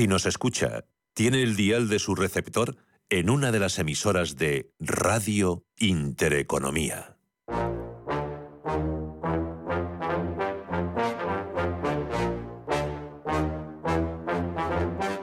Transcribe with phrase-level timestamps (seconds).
[0.00, 2.74] Si nos escucha, tiene el dial de su receptor
[3.10, 7.18] en una de las emisoras de Radio Intereconomía.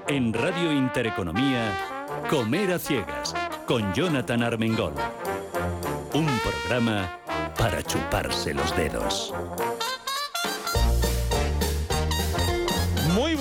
[0.08, 1.76] En Radio Intereconomía,
[2.30, 3.34] Comer a Ciegas,
[3.66, 4.94] con Jonathan Armengol.
[6.14, 7.20] Un programa
[7.58, 9.34] para chuparse los dedos.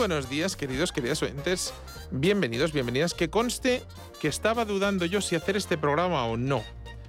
[0.09, 1.75] Buenos días, queridos, queridas oyentes.
[2.13, 3.13] Bienvenidos, bienvenidas.
[3.13, 3.83] Que conste
[4.21, 6.63] que estaba dudando yo si hacer este programa o no.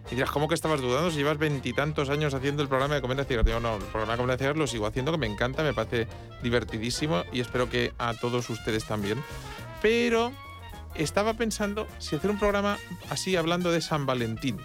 [0.10, 3.24] Y dirás, ¿cómo que estabas dudando si llevas veintitantos años haciendo el programa de Comer
[3.26, 3.46] Ciegas?
[3.46, 6.08] Digo, no, el programa de Comer Ciegas lo sigo haciendo, que me encanta, me parece
[6.42, 9.24] divertidísimo y espero que a todos ustedes también.
[9.80, 10.32] Pero
[10.96, 12.80] estaba pensando si hacer un programa
[13.12, 14.58] así hablando de San Valentín.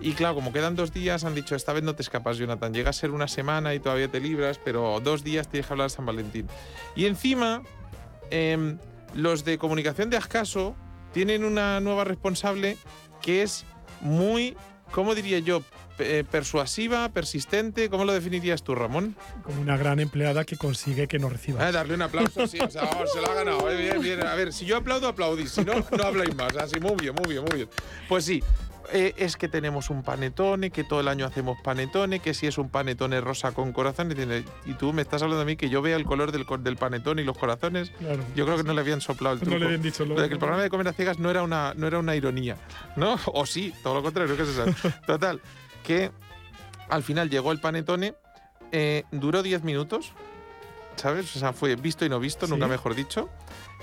[0.00, 2.72] Y claro, como quedan dos días, han dicho, esta vez no te escapas, Jonathan.
[2.72, 5.90] Llega a ser una semana y todavía te libras, pero dos días tienes que hablar
[5.90, 6.46] de San Valentín.
[6.94, 7.62] Y encima,
[8.30, 8.78] em,
[9.14, 10.76] los de comunicación de Ascaso
[11.12, 12.76] tienen una nueva responsable
[13.22, 13.64] que es
[14.00, 14.56] muy,
[14.92, 15.62] ¿cómo diría yo?
[16.00, 17.90] Eh, persuasiva, persistente.
[17.90, 19.16] ¿Cómo lo definirías tú, Ramón?
[19.42, 21.66] Como una gran empleada que consigue que nos reciba.
[21.66, 23.68] Ah, darle un aplauso, sí, o sea, vamos, se lo ha ganado.
[23.68, 24.24] eh, Bien, bien.
[24.24, 25.50] A ver, si yo aplaudo, aplaudís.
[25.50, 26.56] Si no, no habláis más.
[26.56, 27.68] Así, muy bien, muy bien, muy bien.
[28.08, 28.44] Pues sí.
[28.92, 32.58] Eh, es que tenemos un panetone, que todo el año hacemos panetone, que si es
[32.58, 34.12] un panetone rosa con corazón,
[34.66, 37.22] y, tú me estás hablando a mí que yo vea el color del, del panetone
[37.22, 37.90] y los corazones.
[37.98, 38.22] Claro.
[38.34, 39.54] Yo creo que no le habían soplado el truco.
[39.54, 41.30] No le habían dicho lo- Lo de que el programa de comer a ciegas no
[41.30, 42.56] era una, no era una ironía,
[42.96, 43.16] ¿no?
[43.26, 44.74] O sí, todo lo contrario, ¿qué se sabe?
[45.06, 45.40] Total,
[45.84, 46.10] que
[46.88, 48.14] al final llegó el panetone,
[48.72, 50.12] eh, duró 10 minutos,
[50.96, 51.34] ¿sabes?
[51.36, 52.52] O sea, fue visto y no visto, Sí.
[52.52, 53.28] nunca mejor dicho.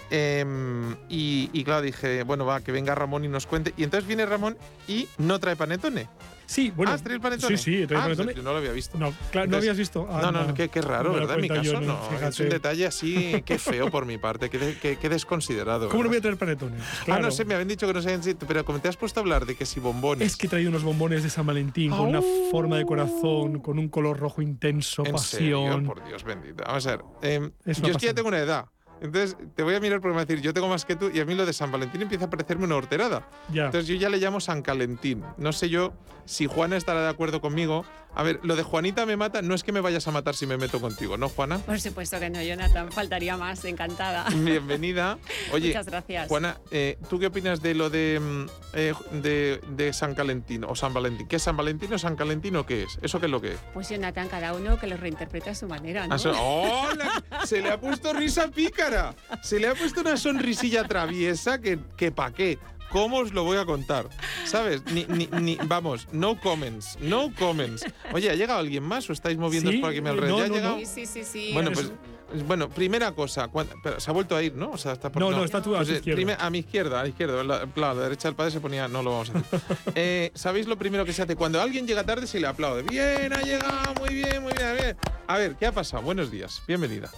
[0.10, 3.74] Em, y, y claro, dije, bueno, va, que venga Ramón y nos cuente.
[3.78, 4.58] Y entonces viene Ramón
[4.88, 6.08] y no trae panetone.
[6.48, 6.92] Sí, bueno.
[6.92, 7.58] ¿Ah, trae el panetone?
[7.58, 8.36] Sí, sí, trae Ah, panetone.
[8.36, 9.00] yo no lo había visto.
[9.00, 10.08] No, claro, ¿no habías visto?
[10.12, 11.38] Ah, No, no, qué, qué raro, ¿verdad?
[11.38, 12.28] En mi yo, caso, no, no.
[12.28, 15.90] Es un detalle así, qué feo por mi parte, qué, qué- qué desconsiderado.
[15.90, 16.78] ¿Cómo no voy a traer panetone?
[16.78, 18.36] Pues Ah, no sé, me habían dicho que no sabían si.
[18.36, 20.28] Pero como te has puesto a hablar de que si bombones.
[20.28, 23.80] Es que he traído unos bombones de San Valentín con una forma de corazón, con
[23.80, 25.62] un color rojo intenso, ¿En serio?
[25.62, 25.86] pasión.
[25.86, 26.64] Por Dios bendito.
[26.68, 27.06] Vamos a ver.
[27.24, 28.66] em, Es yo es que ya tengo una edad.
[29.02, 31.10] Entonces te voy a mirar porque me va a decir, yo tengo más que tú
[31.14, 33.28] y a mí lo de San Valentín empieza a parecerme una horterada.
[33.52, 33.66] Ya.
[33.66, 35.24] Entonces yo ya le llamo San Calentín.
[35.38, 35.94] No sé yo
[36.26, 37.86] si Juana estará de acuerdo conmigo.
[38.16, 40.48] A ver, lo de Juanita me mata, no es que me vayas a matar si
[40.48, 41.60] me meto contigo, ¿no, Juana?
[41.60, 42.92] Por supuesto que no, Jonathan.
[42.92, 43.64] Faltaría más.
[43.66, 44.26] Encantada.
[44.36, 45.18] Bienvenida.
[45.52, 46.28] Oye, Muchas gracias.
[46.30, 50.76] Juana, eh, ¿tú qué opinas de lo de, mm, eh, de, de San Calentino o
[50.76, 51.28] San Valentín?
[51.28, 52.98] ¿Qué es San Valentín o San Calentino qué es?
[53.02, 53.60] ¿Eso qué es lo que es?
[53.74, 56.16] Pues Jonathan, cada uno que lo reinterprete a su manera, ¿no?
[56.16, 57.24] Ah, so- ¡Hola!
[57.46, 59.14] Se le ha puesto risa pícara.
[59.44, 62.58] Se le ha puesto una sonrisilla traviesa que, que pa' qué.
[62.96, 64.08] ¿Cómo os lo voy a contar?
[64.46, 64.82] ¿Sabes?
[64.86, 67.84] Ni, ni, ni- vamos, no comments, no comments.
[68.14, 70.30] Oye, ¿ha llegado alguien más o estáis moviendo Sí, por aquí mi alrededor?
[70.30, 70.78] no, ¿Ya ha no, llegado?
[70.80, 71.50] Sí, sí, sí, sí.
[71.54, 71.92] Bueno, Es-
[72.30, 73.50] pues, bueno, primera cosa,
[73.84, 74.72] pero se ha vuelto a ir, ¿no?
[74.72, 76.38] O sea, está por No, no, está tú a Pues, tu eh, izquierda.
[76.40, 77.44] a mi izquierda, a la izquierda.
[77.44, 79.62] La, la derecha del padre se ponía, no lo vamos a hacer.
[79.96, 81.36] Eh, ¿Sabéis lo primero que se hace?
[81.36, 82.84] Cuando alguien llega tarde se le aplaude.
[82.84, 84.98] Bien, ha llegado, muy bien, muy bien, bien.
[85.28, 86.02] A ver, ¿qué ha pasado?
[86.02, 87.12] Buenos días, bienvenida.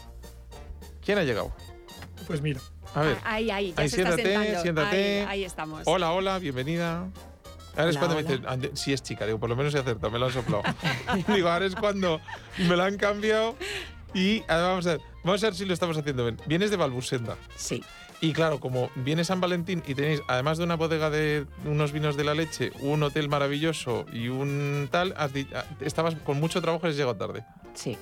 [1.06, 1.56] ¿Quién ha llegado?
[2.26, 2.60] Pues mira.
[2.96, 3.18] A ver.
[3.24, 4.62] Ahí, ahí, ya Ahí, se está siéntate, sentando.
[4.62, 5.20] siéntate.
[5.22, 5.82] Ahí, ahí estamos.
[5.86, 7.08] Hola, hola, bienvenida.
[7.76, 8.30] Ahora es Hola, cuando me hola.
[8.32, 10.34] dicen, "Ah, de- sí es chica, digo, por lo menos se acerta, me lo han
[10.34, 10.64] soplado.
[11.28, 12.20] digo, ahora es cuando
[12.58, 13.56] me lo han cambiado
[14.16, 16.38] y ahora vamos a ver, vamos a ver si lo estamos haciendo bien.
[16.48, 17.36] Vienes de Balbusenda.
[17.56, 17.84] Sí.
[18.20, 22.18] Y claro, como viene San Valentín y tenéis, además de una bodega de unos vinos
[22.18, 26.88] de la leche, un hotel maravilloso y un tal, has ah, estabas con mucho trabajo
[26.88, 27.46] y has llegado tarde.
[27.76, 27.96] Sí.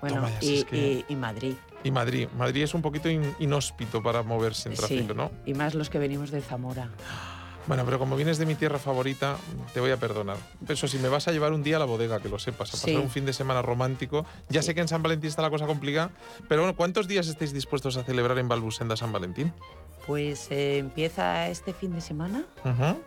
[0.00, 1.56] Bueno, Toma y, es que- y- y Madrid.
[1.84, 5.14] Y Madrid, Madrid es un poquito in- inhóspito para moverse en tráfico, sí.
[5.14, 5.30] ¿no?
[5.46, 6.88] Y más los que venimos de Zamora.
[7.66, 9.36] Bueno, pero como vienes de mi tierra favorita,
[9.72, 10.36] te voy a perdonar.
[10.68, 12.72] Eso sí, me vas a llevar un día a la bodega, que lo sepas, a
[12.72, 12.96] pasar Sí.
[12.96, 14.26] un fin de semana romántico.
[14.50, 16.10] Ya sé que en San Valentín está la cosa complicada,
[16.48, 19.52] pero bueno, ¿cuántos días estáis dispuestos a celebrar en Balbusenda San Valentín?
[20.06, 22.98] Pues eh, empieza este fin de semana Ujú.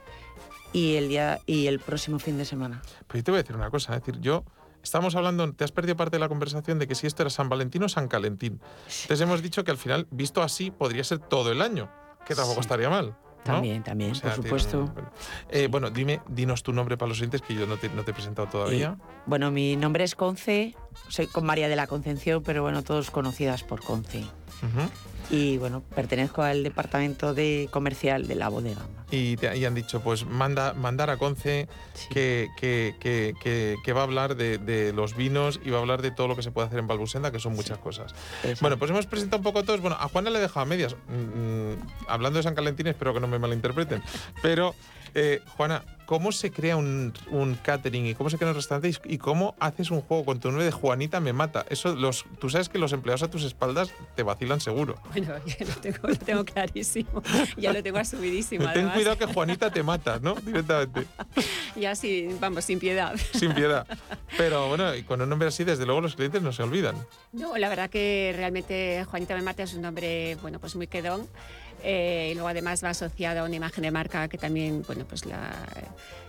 [0.74, 2.82] y el día y el próximo fin de semana.
[3.08, 4.44] Pero yo te voy a decir una cosa, es decir, yo
[4.88, 7.50] estamos hablando, te has perdido parte de la conversación de que si esto era San
[7.50, 8.60] Valentín o San Calentín.
[9.02, 11.90] Entonces hemos dicho que al final, visto así, podría ser todo el año,
[12.26, 12.62] que tampoco Sí.
[12.62, 13.16] estaría mal.
[13.46, 13.54] ¿no?
[13.54, 14.88] También, también, O sea, por supuesto.
[14.88, 15.10] bueno.
[15.52, 18.12] Eh, bueno, dime, dinos tu nombre para los oyentes que yo no te, no te
[18.12, 18.98] he presentado todavía.
[19.26, 20.76] Bueno, mi nombre es Conce,
[21.08, 24.26] soy con María de la Concepción, pero bueno, todos conocidas por Conce.
[25.30, 28.82] Y bueno, pertenezco al departamento de comercial de la bodega.
[29.12, 32.08] y, te- y han dicho, pues manda, mandar a Conce Sí.
[32.14, 36.12] que, que- que- va a hablar de, de los vinos y va a hablar de
[36.12, 38.14] todo lo que se puede hacer en Balbusenda, que son muchas cosas.
[38.62, 39.80] Bueno, pues hemos presentado un poco todos.
[39.82, 40.96] Bueno, a Juana le he dejado a medias.
[41.08, 41.40] Mm,
[41.72, 41.76] mm,
[42.10, 44.02] hablando de San Calentín, espero que no me malinterpreten.
[44.42, 44.76] Pero,
[45.16, 49.14] eh, Juana, cómo se crea un, un catering y cómo se crea un restaurante y,
[49.14, 51.66] y cómo haces un juego con tu nombre de Juanita me mata.
[51.70, 54.96] Eso, los, tú sabes que los empleados a tus espaldas te vacilan seguro.
[55.12, 57.22] Bueno, ya lo tengo, lo tengo clarísimo.
[57.58, 58.64] Ya lo tengo asumidísimo.
[58.64, 58.94] Ten además.
[58.96, 60.36] cuidado que Juanita te mata, ¿no?
[60.36, 61.06] Directamente,
[61.76, 63.16] Ya sí, vamos, sin piedad.
[63.34, 63.86] sin piedad.
[64.38, 66.96] Pero bueno, y con un nombre así, desde luego los clientes no se olvidan.
[67.34, 71.28] No, la verdad que realmente Juanita Me Mata es un nombre, bueno, pues muy quedón.
[71.84, 75.26] Eh, y luego además va asociado a una imagen de marca que también, bueno, pues
[75.26, 75.52] la,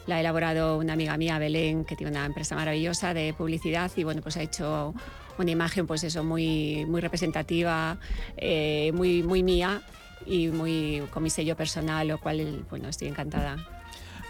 [0.07, 4.05] la ha elaborado una amiga mía, Belén, que tiene una empresa maravillosa de publicidad y
[4.05, 4.95] bueno, pues ha hecho
[5.39, 7.99] una imagen, pues eso, muy, muy representativa,
[8.37, 9.83] eh, muy, muy mía
[10.27, 13.57] y muy con mi sello personal, lo cual, bueno, estoy encantada.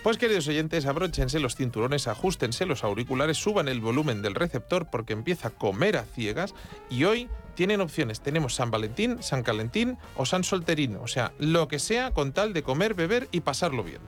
[0.03, 5.13] Pues queridos oyentes, abróchense los cinturones, ajustense los auriculares, suban el volumen del receptor porque
[5.13, 6.55] empieza a comer a ciegas
[6.89, 7.29] y hoy
[7.59, 8.21] tienen opciones.
[8.21, 12.53] Tenemos San Valentín, San Calentín o San Solterino, o sea, lo que sea con tal
[12.53, 13.99] de comer, beber y pasarlo bien.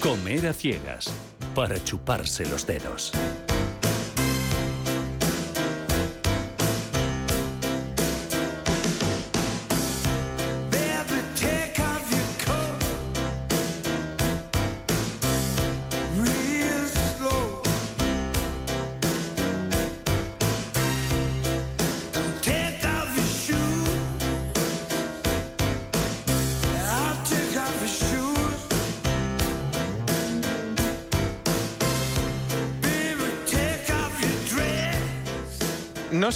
[0.00, 1.12] Comer a ciegas
[1.56, 3.12] para chuparse los dedos.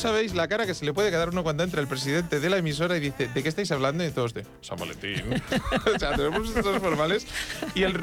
[0.03, 2.59] Sabéis la cara que se le puede quedar uno cuando entra el presidente de la
[2.59, 4.05] emisora y dice, ¿de qué estáis hablando?
[4.05, 5.23] Y todos de San Valentín.
[5.95, 7.27] o sea, tenemos estos formales.
[7.75, 8.01] Y, el,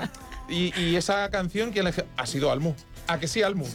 [0.47, 2.05] y, y esa canción, ¿quién la elige?
[2.17, 2.73] Ha sido Almu.
[3.07, 3.65] ¿A que sí, Almu?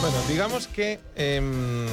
[0.00, 1.86] Bueno, digamos que em,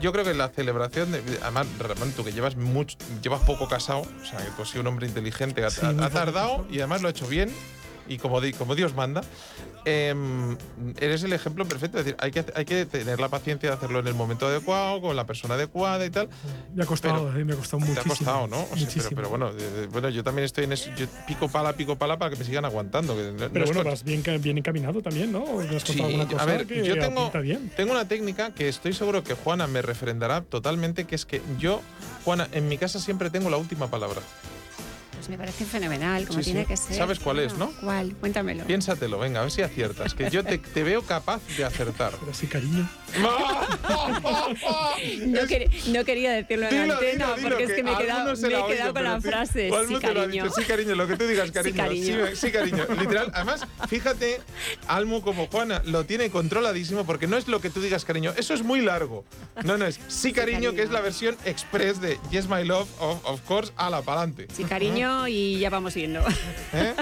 [0.00, 4.00] yo creo que la celebración, de, además, Ramón, tú que llevas mucho, llevas poco casado,
[4.00, 7.00] o sea, que tú has sido un hombre inteligente, ha, Sí, ha- tardado y además
[7.00, 7.50] lo ha hecho bien
[8.10, 9.22] y como, di- como Dios manda.
[9.86, 10.56] em,
[10.98, 14.00] eres el ejemplo perfecto, es decir, hay que, hay que tener la paciencia de hacerlo
[14.00, 16.28] en el momento adecuado, con la persona adecuada y tal.
[16.74, 18.12] Me ha costado, eh, me ha costado Te muchísimo.
[18.12, 18.58] ha costado, ¿no?
[18.70, 19.52] O sea, pero, pero bueno,
[19.90, 22.64] bueno, yo también estoy en eso, yo pico pala, pico pala para que me sigan
[22.66, 23.16] aguantando.
[23.16, 25.44] que no- no Pero es bueno, vas bien, bien encaminado también, ¿no?
[25.60, 27.70] Has Sí, cosa a ver, que yo tengo, bien.
[27.74, 31.80] tengo una técnica que estoy seguro que Juana me refrendará totalmente, que es que yo,
[32.24, 34.20] Juana, en mi casa siempre tengo la última palabra.
[35.20, 36.50] Pues me parece fenomenal, como Sí, sí.
[36.52, 36.96] tiene que ser.
[36.96, 37.70] ¿Sabes cuál es, no?
[37.82, 38.14] ¿Cuál?
[38.14, 38.64] Cuéntamelo.
[38.64, 42.14] Piénsatelo, venga, a ver si aciertas, que yo te, te veo capaz de acertar.
[42.18, 42.88] Pero sí, cariño.
[45.26, 47.96] No, quer- no quería decirlo en Dilo, antena dilo, dilo, porque es que me he
[47.96, 49.70] quedado, me he oído, con la frase.
[49.88, 50.50] Sí, cariño.
[50.54, 51.76] sí, cariño, lo que tú digas, cariño.
[51.76, 52.26] cariño.
[52.28, 52.86] Sí, sí, cariño.
[52.98, 54.40] Literal, además, fíjate,
[54.86, 58.32] Almu como Juana lo tiene controladísimo porque no es lo que tú digas, cariño.
[58.36, 59.24] Eso es muy largo.
[59.64, 63.24] No, no, es sí, cariño, que es la versión express de Yes, my love, of,
[63.24, 64.46] of course, a la pa'lante.
[64.54, 66.20] Sí, cariño, y ya vamos viendo.
[66.72, 66.94] ¿Eh?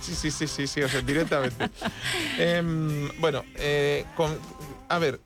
[0.00, 1.68] Sí, sí, sí, sí, sí, o sea, directamente.
[2.38, 4.38] Em, bueno, eh, con-
[4.88, 5.20] a ver,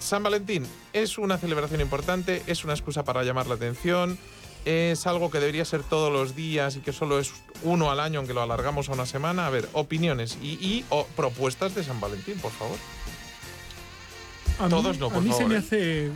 [0.00, 4.18] San Valentín es una celebración importante, es una excusa para llamar la atención,
[4.64, 7.32] es algo que debería ser todos los días y que solo es
[7.62, 9.46] uno al año, aunque lo alargamos a una semana.
[9.46, 12.76] A ver, opiniones y, y o propuestas de San Valentín, por favor.
[14.58, 15.58] A mí- Todos no, por A mí favor, se me ¿eh?
[15.58, 16.10] hace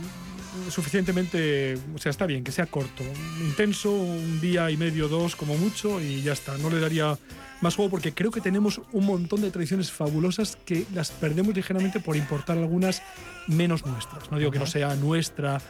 [0.69, 3.03] suficientemente, o sea, está bien, que sea corto,
[3.41, 6.57] intenso, un día y medio, dos como mucho y ya está.
[6.59, 7.17] No le daría
[7.61, 11.99] más juego porque creo que tenemos un montón de tradiciones fabulosas que las perdemos ligeramente
[11.99, 13.01] por importar algunas
[13.47, 14.31] menos nuestras.
[14.31, 15.61] No digo que no sea nuestra,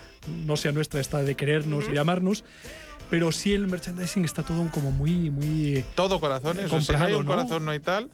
[0.46, 2.44] no sea nuestra esta de querernos y de amarnos,
[3.14, 5.86] pero sí el merchandising está todo como muy, muy...
[5.94, 7.32] Todo corazones, o sea, si no hay Comprado, un ¿no?
[7.32, 8.10] corazón no hay tal.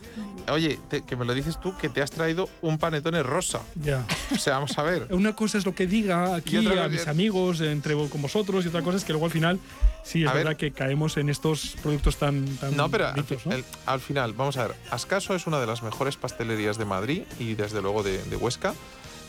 [0.51, 3.61] Oye, te- que me lo dices tú, que te has traído un panetone rosa.
[3.81, 4.05] Ya.
[4.33, 5.07] O sea, vamos a ver.
[5.11, 8.81] Una cosa es lo que diga aquí a mis amigos, entre con vosotros, y otra
[8.81, 9.57] cosa es que luego al final
[10.03, 10.43] sí es A ver.
[10.43, 13.15] verdad que caemos en estos productos tan, tan No, pero al,
[13.45, 13.51] ¿no?
[13.53, 17.21] el- al final, vamos a ver, Ascaso es una de las mejores pastelerías de Madrid
[17.39, 18.73] y desde luego de, de Huesca,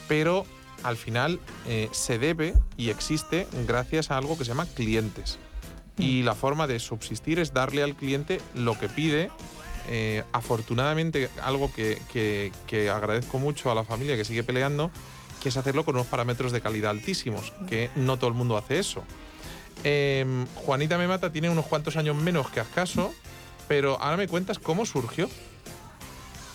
[0.09, 0.45] pero
[0.83, 5.39] al final eh, se debe y existe gracias a algo que se llama clientes.
[6.01, 9.31] Y la forma de subsistir es darle al cliente lo que pide.
[9.89, 14.91] Eh, afortunadamente, algo que, que- que agradezco mucho a la familia que sigue peleando,
[15.43, 18.79] que es hacerlo con unos parámetros de calidad altísimos, que no todo el mundo hace
[18.79, 19.03] eso.
[19.83, 23.13] Em, Juanita Me Mata tiene unos cuantos años menos que Ascaso,
[23.69, 25.29] pero ahora me cuentas cómo surgió.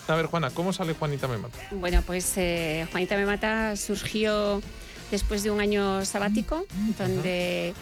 [0.07, 1.57] A ver, Juana, ¿cómo sale Juanita Me Mata?
[1.71, 4.61] Bueno, pues eh, Juanita Me Mata surgió
[5.09, 6.65] después de un año sabático,
[6.99, 7.73] donde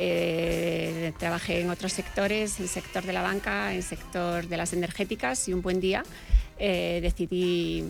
[0.00, 4.56] Eh, trabajé en otros sectores, en el sector de la banca, en el sector de
[4.56, 6.04] las energéticas y un buen día
[6.58, 7.84] eh, decidí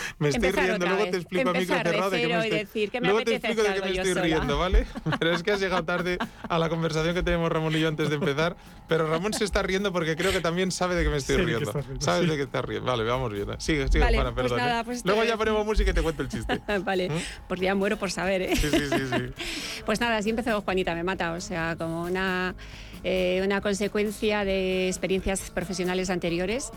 [0.18, 1.10] Me estoy Empezar riendo, luego vez.
[1.10, 3.24] te explico a micro Empezar de cerrado de que me estoy, decir que me luego
[3.24, 4.22] te explico de que me estoy sola.
[4.22, 4.86] riendo, ¿vale?
[5.18, 8.08] Pero es que has llegado tarde a la conversación que tenemos Ramón y yo antes
[8.08, 8.56] de empezar,
[8.88, 11.42] pero Ramón se está riendo porque creo que también sabe de que me estoy que
[11.42, 11.72] riendo.
[11.72, 12.30] riendo, Sabes sí.
[12.30, 12.86] de que estás riendo.
[12.90, 13.46] Vale, vamos bien.
[13.58, 14.58] Sigue, sigue, Vale, Juana, pues perdón.
[14.60, 14.62] ¿eh?
[14.62, 16.60] nada, pues luego te- ya ponemos música y te cuento el chiste.
[16.84, 17.10] vale,
[17.48, 18.56] pues ya muero por saber, ¿eh?
[18.56, 19.82] Sí, sí, sí, sí.
[19.84, 22.54] Pues nada, así empezó Juanita Me Mata, o sea, como una,
[23.02, 26.70] eh, una consecuencia de experiencias profesionales anteriores.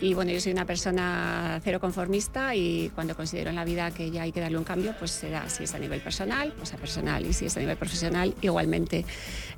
[0.00, 4.12] Y bueno, yo soy una persona cero conformista y cuando considero en la vida que
[4.12, 6.72] ya hay que darle un cambio, pues se da, si es a nivel personal, pues
[6.72, 9.04] a personal, y si es a nivel profesional, igualmente.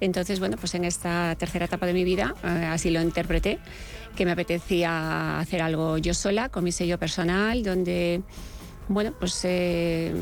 [0.00, 3.58] Entonces, bueno, pues en esta tercera etapa de mi vida, eh, así lo interpreté,
[4.16, 8.22] que me apetecía hacer algo yo sola, con mi sello personal, donde
[8.90, 10.12] bueno, pues eh,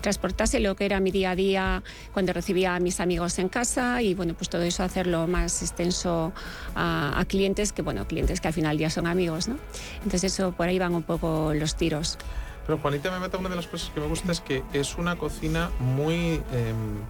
[0.00, 1.82] transportase lo que era mi día a día
[2.12, 6.32] cuando recibía a mis amigos en casa y bueno, pues todo eso hacerlo más extenso
[6.76, 9.58] a, clientes que, bueno, clientes que al final ya son amigos, ¿no?
[10.04, 12.16] Entonces eso, por ahí van un poco los tiros.
[12.64, 15.16] Pero Juanita me mata una de las cosas que me gusta es que es una
[15.16, 16.40] cocina muy.
[16.52, 17.00] em,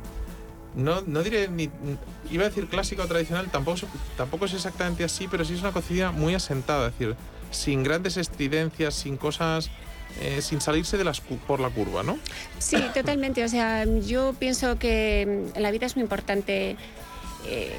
[0.77, 1.69] no, no diré ni.
[2.31, 3.87] Iba a decir clásica o tradicional, tampoco,
[4.17, 7.17] tampoco es exactamente así, pero sí es una cocina muy asentada, es decir,
[7.51, 9.71] sin grandes estridencias, sin cosas.
[10.21, 12.19] Eh, sin salirse de las por la curva, ¿no?
[12.59, 13.45] Sí, totalmente.
[13.45, 16.77] O sea, yo pienso que mm, en la vida es muy importante
[17.47, 17.73] eh,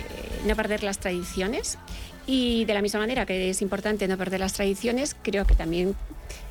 [0.46, 1.78] no perder las tradiciones
[2.26, 5.96] y de la misma manera que es importante no perder las tradiciones, creo que también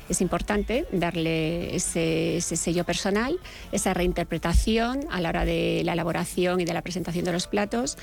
[0.09, 3.39] es importante darle ese, ese sello personal,
[3.71, 7.97] esa reinterpretación a la hora de la elaboración y de la presentación de los platos.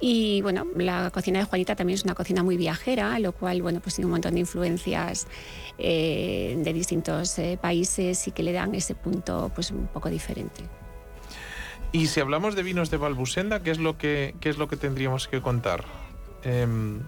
[0.00, 3.80] Y bueno, la cocina de Juanita también es una cocina muy viajera, lo cual bueno,
[3.80, 5.26] pues tiene un montón de influencias
[5.78, 10.62] eh, de distintos eh, países y que le dan ese punto pues un poco diferente.
[11.92, 14.76] Y si hablamos de vinos de Balbusenda, ¿qué es lo que, qué es lo que
[14.76, 15.84] tendríamos que contar?
[16.42, 17.02] Em,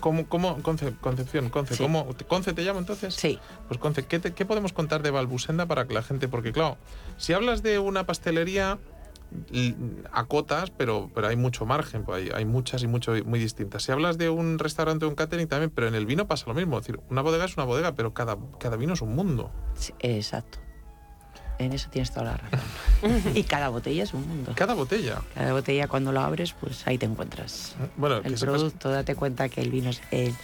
[0.00, 1.82] ¿Cómo, cómo, Conce- Concepción, Conce, Sí.
[1.82, 3.14] ¿cómo, Conce te llamo entonces?
[3.14, 3.38] Sí.
[3.68, 6.76] Pues Conce, ¿qué, te- qué podemos contar de Balbusenda para que la gente, porque claro,
[7.16, 8.78] si hablas de una pastelería,
[10.12, 13.82] acotas, pero, pero hay mucho margen, pues hay, hay muchas y mucho, muy distintas.
[13.82, 16.54] Si hablas de un restaurante o un catering también, pero en el vino pasa lo
[16.54, 19.50] mismo, es decir, una bodega es una bodega, pero cada, cada vino es un mundo.
[19.74, 20.58] Sí, exacto.
[21.58, 22.60] En eso tienes toda la razón.
[23.34, 24.52] y cada botella es un mundo.
[24.54, 25.22] Cada botella.
[25.34, 27.74] Cada botella cuando la abres, pues ahí te encuentras.
[27.96, 30.34] Bueno, El producto, date cuenta que el vino, el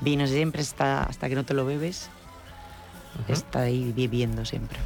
[0.00, 2.10] vino siempre está, hasta que no te lo bebes,
[3.28, 4.78] está ahí viviendo siempre.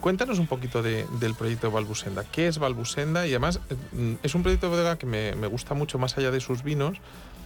[0.00, 2.24] Cuéntanos un poquito de- del proyecto Balbusenda.
[2.24, 3.26] ¿Qué es Balbusenda?
[3.26, 3.60] Y además
[3.94, 6.62] eh, es un proyecto de bodega que me, me gusta mucho más allá de sus
[6.62, 6.96] vinos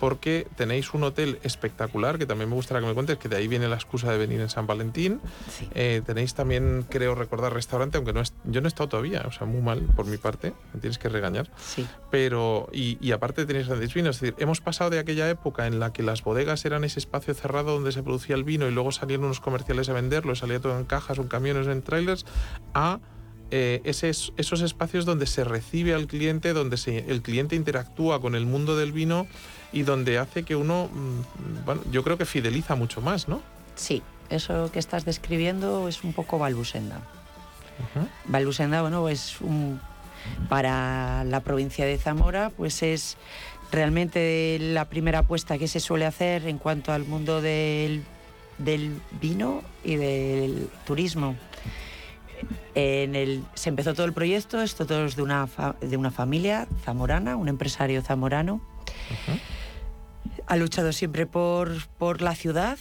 [0.04, 3.49] porque tenéis un hotel espectacular que también me gustaría que me cuentes, que de ahí
[3.49, 5.18] viene la excusa de venir en San Valentín.
[5.50, 5.66] Sí.
[5.75, 9.32] Eh, tenéis también, creo recordar, restaurante, aunque no es, yo no he estado todavía, o
[9.32, 11.50] sea, muy mal por mi parte, me tienes que regañar.
[11.56, 11.87] sí.
[12.11, 15.80] Pero, y, y aparte tenéis grandes vinos, es decir, hemos pasado de aquella época en
[15.80, 18.92] la que las bodegas eran ese espacio cerrado donde se producía el vino y luego
[18.92, 22.26] salían unos comerciales a venderlo, salía todo en cajas en camiones en trailers,
[22.75, 23.00] a
[23.50, 28.34] eh, ese- esos espacios donde se recibe al cliente, donde se- el cliente interactúa con
[28.34, 29.26] el mundo del vino
[29.74, 33.42] y donde hace que uno, mm, bueno, yo creo que fideliza mucho más, ¿no?
[33.74, 36.96] Sí, eso que estás describiendo es un poco Balbusenda.
[36.96, 38.06] Ujú.
[38.26, 39.80] Balbusenda, bueno, es un,
[40.48, 43.16] para la provincia de Zamora, pues es
[43.72, 48.04] realmente la primera apuesta que se suele hacer en cuanto al mundo del,
[48.58, 51.34] del vino y del turismo.
[52.76, 56.10] En el, se empezó todo el proyecto, esto todo es de una, fa- de una
[56.12, 58.60] familia zamorana, un empresario zamorano.
[60.46, 62.78] Ha luchado siempre por, por la ciudad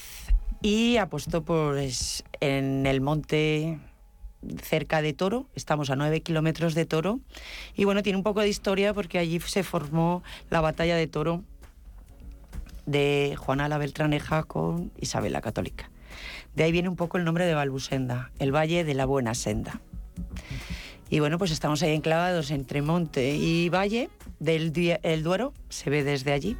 [0.61, 3.79] y apostó por es, en el monte
[4.61, 7.19] cerca de Toro, estamos a 9 kilómetros de Toro,
[7.75, 11.43] y bueno, tiene un poco de historia porque allí se formó la batalla de Toro
[12.85, 15.89] de Juana la Beltraneja con Isabel la Católica.
[16.55, 19.79] De ahí viene un poco el nombre de Balbusenda, el Valle de la Buena Senda.
[21.09, 26.03] Y bueno, pues estamos ahí enclavados entre monte y valle del el Duero, se ve
[26.03, 26.57] desde allí.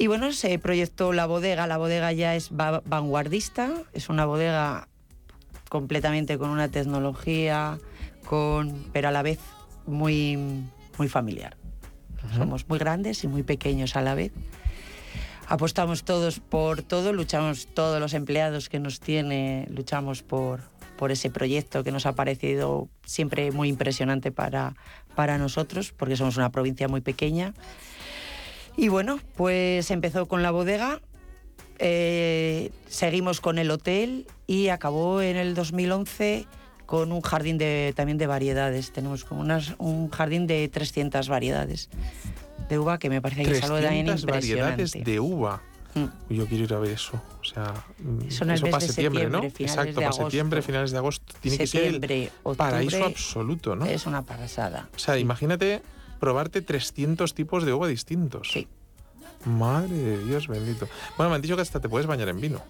[0.00, 4.88] Y bueno, se proyectó la bodega, la bodega ya es va- vanguardista, es una bodega
[5.68, 7.78] completamente con una tecnología,
[8.24, 9.40] con, pero a la vez
[9.84, 10.38] muy,
[10.96, 11.58] muy familiar.
[12.34, 14.32] Somos muy grandes y muy pequeños a la vez.
[15.48, 20.62] Apostamos todos por todo, luchamos todos los empleados que nos tiene, luchamos por,
[20.96, 24.76] por ese proyecto que nos ha parecido siempre muy impresionante para,
[25.14, 27.52] para nosotros, porque somos una provincia muy pequeña.
[28.80, 31.02] Y bueno, pues empezó con la bodega,
[31.78, 36.46] eh, seguimos con el hotel y acabó en el 2011
[36.86, 38.90] con un jardín de, también de variedades.
[38.90, 41.90] Tenemos como unas, un jardín de 300 variedades
[42.70, 45.10] de uva que me parece que es algo también 300 variedades impresionante.
[45.10, 45.62] de uva.
[45.94, 46.32] Mm.
[46.32, 47.22] Yo quiero ir a ver eso.
[47.38, 49.42] O sea, mm, Son eso para septiembre, ¿no?
[49.44, 51.34] Exacto, para septiembre, finales de agosto.
[51.42, 53.84] Tiene que ser el paraíso absoluto, ¿no?
[53.84, 54.88] Es una pasada.
[54.96, 55.82] O sea, imagínate
[56.20, 58.50] probarte 300 tipos de uva distintos.
[58.52, 58.68] Sí.
[59.44, 60.88] Madre de Dios bendito.
[61.16, 62.62] Bueno, me han dicho que hasta te puedes bañar en vino.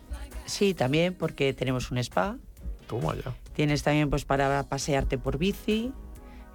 [0.46, 2.38] Sí, también porque tenemos un spa.
[2.86, 3.34] Toma ya.
[3.54, 5.92] Tienes también pues para pasearte por bici,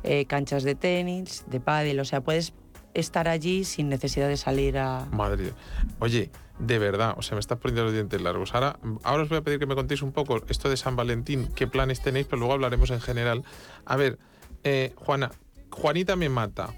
[0.04, 2.54] eh, canchas de tenis, de pádel, o sea, puedes
[2.94, 5.06] estar allí sin necesidad de salir a...
[5.12, 5.52] Madre.
[6.00, 8.56] Oye, de verdad, o sea, me estás poniendo los dientes largos.
[8.56, 11.50] Ahora, ahora os voy a pedir que me contéis un poco esto de San Valentín,
[11.56, 13.44] qué planes tenéis, pero luego hablaremos en general.
[13.86, 14.18] A ver,
[14.64, 15.32] eh, Juana,
[15.70, 16.74] Juanita me mata,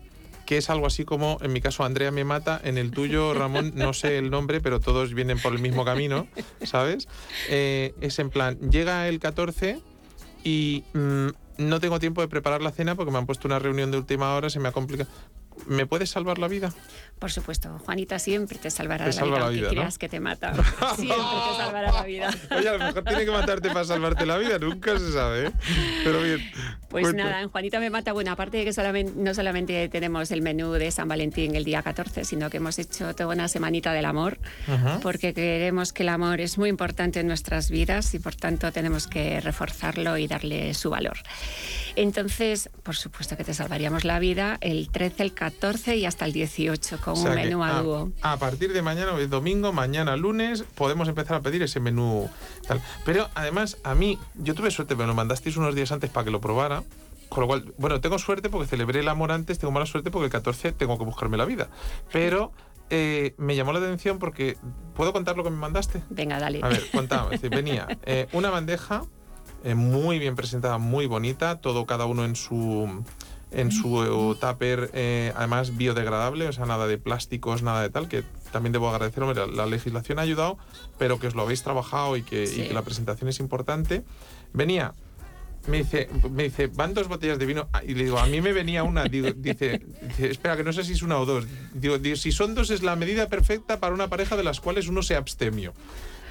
[0.48, 3.74] que es algo así como, en mi caso, Andrea me mata, en el tuyo, Ramón,
[3.76, 6.26] no sé el nombre, pero todos vienen por el mismo camino,
[6.64, 7.10] ¿sabes?
[7.50, 9.82] Eh, es en plan, llega el 14
[10.46, 11.28] y mm,
[11.58, 14.34] no tengo tiempo de preparar la cena porque me han puesto una reunión de última
[14.36, 15.10] hora, se me ha complicado.
[15.66, 16.74] ¿Me puedes salvar la vida?
[17.20, 19.74] Por supuesto, Juanita siempre te salvará Te la salva vida, la aunque vida, ¿no?
[19.76, 20.54] creas que te mata.
[20.96, 22.30] Siempre te salvará la vida.
[22.56, 25.52] Oye, a lo mejor tiene que matarte para salvarte la vida, nunca se sabe, ¿eh?
[26.04, 26.40] Pero bien.
[26.90, 27.24] Pues cuenta.
[27.24, 30.72] nada, en Juanita me mata, bueno, aparte de que solamente, no solamente tenemos el menú
[30.74, 34.38] de San Valentín el día 14, sino que hemos hecho toda una semanita del amor,
[34.68, 35.00] Ajá.
[35.02, 39.08] porque creemos que el amor es muy importante en nuestras vidas y por tanto tenemos
[39.08, 41.18] que reforzarlo y darle su valor.
[41.96, 46.32] Entonces, por supuesto que te salvaríamos la vida el 13, el 14 y hasta el
[46.34, 48.12] 18 con O sea un menú a dúo.
[48.22, 52.30] a partir de mañana, hoy es domingo, mañana lunes, podemos empezar a pedir ese menú.
[52.68, 52.82] Tal.
[53.06, 56.32] Pero además, a mí, yo tuve suerte, me lo mandasteis unos días antes para que
[56.32, 56.84] lo probara.
[57.30, 60.26] Con lo cual, bueno, tengo suerte porque celebré el amor antes, tengo mala suerte porque
[60.26, 61.68] el 14 tengo que buscarme la vida.
[62.12, 62.52] Pero
[62.90, 64.58] eh, me llamó la atención porque.
[64.96, 66.02] ¿Puedo contar lo que me mandaste?
[66.10, 66.60] Venga, dale.
[66.64, 67.30] A ver, contaba.
[67.30, 69.04] decir, venía eh, una bandeja
[69.64, 73.04] eh, muy bien presentada, muy bonita, todo cada uno en su
[73.52, 78.08] en su eh, tupper, eh, además biodegradable, o sea, nada de plásticos, nada de tal,
[78.10, 80.58] que también debo agradecer, hombre, la, la legislación ha ayudado,
[80.98, 82.68] pero que os lo habéis trabajado y que, y Sí.
[82.68, 84.04] que la presentación es importante.
[84.54, 84.94] Venía,
[85.68, 88.42] me dice, me dice, van dos botellas de vino, Ah, y le digo, a mí
[88.42, 91.46] me venía una, digo, dice, dice, espera, que no sé si es una o dos.
[91.74, 94.88] Digo, digo, si son dos es la medida perfecta para una pareja de las cuales
[94.88, 95.74] uno se abstemio.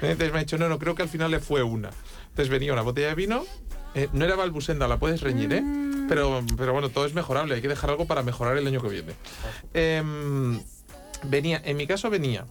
[0.01, 1.89] Entonces me ha dicho, no, no, creo que al final le fue una.
[2.29, 3.43] Entonces venía una botella de vino,
[3.97, 5.63] eh, no era balbusenda, la puedes reñir, ¿eh?
[6.07, 8.87] Pero, pero bueno, todo es mejorable, hay que dejar algo para mejorar el año que
[8.89, 9.13] viene.
[9.73, 10.61] Em,
[11.23, 12.45] venía, en mi caso venía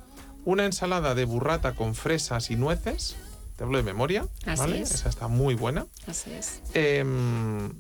[0.45, 3.17] una ensalada de burrata con fresas y nueces,
[3.57, 4.81] te hablo de memoria, Así ¿vale?
[4.83, 4.91] es.
[4.93, 5.87] Esa está muy buena.
[6.07, 6.61] Así es.
[6.75, 7.73] Em,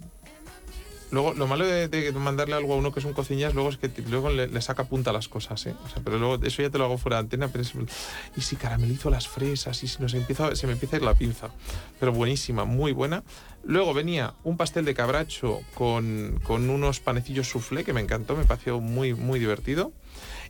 [1.10, 3.76] luego, lo malo de, de mandarle algo a uno que es un cocinillas luego es
[3.76, 5.74] que te- luego le, le saca punta a las cosas, ¿eh?
[5.84, 7.72] O sea, pero luego eso ya te lo hago fuera de antena, pero es-
[8.36, 11.14] y si caramelizo las fresas y si nos empieza, se me empieza a ir la
[11.14, 11.50] pinza.
[12.00, 13.22] Pero buenísima, muy buena.
[13.66, 18.44] Luego venía un pastel de cabracho con, con unos panecillos soufflé que me encantó, me
[18.44, 19.92] pareció muy, muy divertido.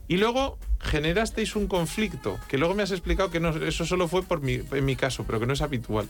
[0.07, 4.23] Y luego generasteis un conflicto, que luego me has explicado que no, eso solo fue
[4.23, 6.09] por mi, en mi caso, pero que no es habitual.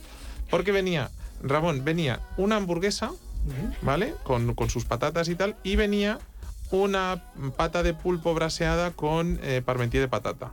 [0.51, 1.11] Porque venía,
[1.43, 3.13] Ramón, venía una hamburguesa,
[3.83, 4.15] ¿vale?
[4.25, 6.19] Con, con sus patatas y tal, y venía
[6.73, 7.23] una
[7.57, 10.53] pata de pulpo braseada con eh, parmentier de patata.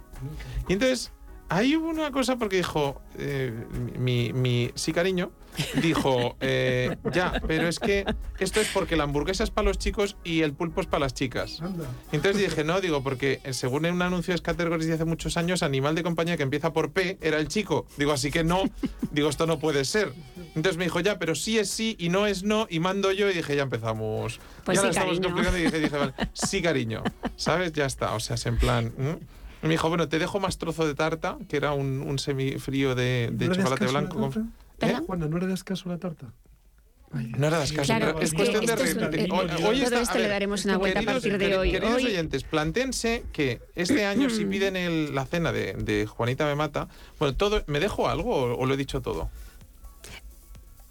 [0.67, 1.11] Y entonces,
[1.49, 3.53] ahí hubo una cosa porque dijo, eh,
[3.97, 5.31] mi, mi sí cariño,
[5.81, 8.05] dijo, eh, ya, pero es que
[8.39, 11.13] esto es porque la hamburguesa es para los chicos y el pulpo es para las
[11.13, 11.61] chicas.
[11.61, 11.85] Anda.
[12.11, 15.37] Entonces dije, no, digo, porque eh, según en un anuncio de Scattergories de hace muchos
[15.37, 17.85] años, animal de compañía que empieza por P era el chico.
[17.97, 18.63] Digo, así que no,
[19.11, 20.11] digo, esto no puede ser.
[20.55, 23.29] Entonces me dijo, ya, pero sí es sí y no es no, y mando yo,
[23.29, 24.39] y dije, ya empezamos.
[24.63, 25.27] Pues ya sí, la estamos cariño.
[25.27, 27.03] complicando, y dije, dije, vale, sí, cariño,
[27.35, 27.73] ¿sabes?
[27.73, 28.91] Ya está, o sea, es en plan.
[29.63, 33.29] Me dijo, bueno, te dejo más trozo de tarta, que era un, un semifrío de,
[33.31, 34.19] de ¿No chocolate caso a la blanco.
[34.19, 34.97] con- tarta?
[34.99, 35.03] ¿Eh?
[35.05, 36.27] Juana, ¿no le das caso a la tarta?
[37.13, 40.27] No le das caso, Claro, es, cuestión de esto es eh, hoy- todo esto le
[40.27, 41.71] daremos una vuelta a queridos- partir de hoy.
[41.71, 46.45] Queridos Hoy- oyentes, plantéense que este año si piden el- la cena de, de Juanita
[46.47, 46.87] me mata,
[47.19, 49.29] bueno, todo, ¿me dejo algo o, o lo he dicho todo?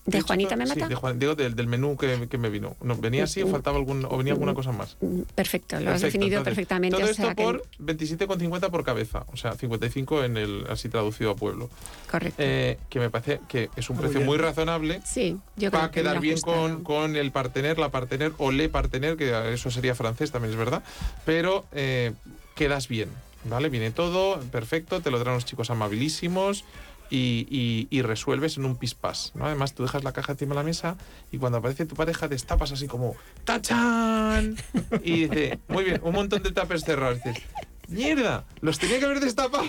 [0.05, 0.89] ¿He ¿De dicho Juanita me Sí, mata?
[0.89, 2.77] de Juan- digo del, del menú que, que me vino.
[2.83, 4.97] No, ¿Venía así o faltaba algún, o venía alguna cosa más?
[5.01, 6.97] Mm, Perfecto, lo has Perfecto, definido entonces, perfectamente.
[6.97, 10.89] Todo o sea esto que- por 27,50 por cabeza, o sea, 55 en el así
[10.89, 11.71] traducido a pueblo.
[12.11, 12.43] Correcto.
[12.45, 14.27] Eh, que me parece que es un Muy precio bien.
[14.27, 17.91] muy razonable sí, yo creo para que quedar muy bien con, con el partener, la
[17.91, 20.83] partener o le partener, que eso sería francés también es verdad,
[21.25, 22.13] pero eh,
[22.57, 23.09] quedas bien,
[23.45, 23.69] ¿vale?
[23.69, 26.65] Viene todo, perfecto, te lo traen los chicos amabilísimos
[27.15, 29.45] y, y- y resuelves en un pispás, ¿no?
[29.45, 30.97] Además tú dejas la caja encima de la mesa
[31.31, 34.57] y cuando aparece tu pareja destapas así como ¡Tachán!
[35.05, 37.19] Y dice, muy bien, un montón de tapes cerrados.
[37.23, 37.43] Dices,
[37.89, 38.45] ¡Mierda!
[38.63, 39.65] Los tenía que haber destapado.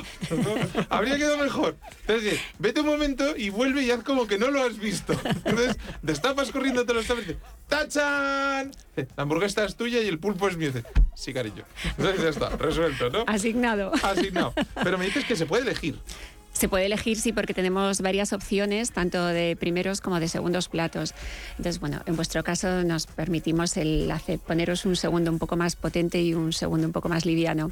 [0.90, 1.76] Habría quedado mejor.
[2.08, 5.14] Entonces, vete un momento y vuelve y haz como que no lo has visto.
[5.26, 8.72] Entonces, destapas corriendo, te lo destapas y dices, ¡Tachan!
[8.96, 10.70] La hamburguesa es tuya y el pulpo es mío.
[10.70, 11.64] Y dices, sí, cariño.
[11.98, 13.26] Entonces ya está, resuelto, ¿no?
[13.28, 13.92] Asignado.
[14.04, 14.54] Asignado.
[14.84, 16.00] Pero me dices que se puede elegir.
[16.54, 21.14] Se puede elegir, sí, porque tenemos varias opciones, tanto de primeros como de segundos platos.
[21.58, 25.76] Entonces, bueno, en vuestro caso nos permitimos el hacer, poneros un segundo un poco más
[25.76, 27.72] potente y un segundo un poco más liviano,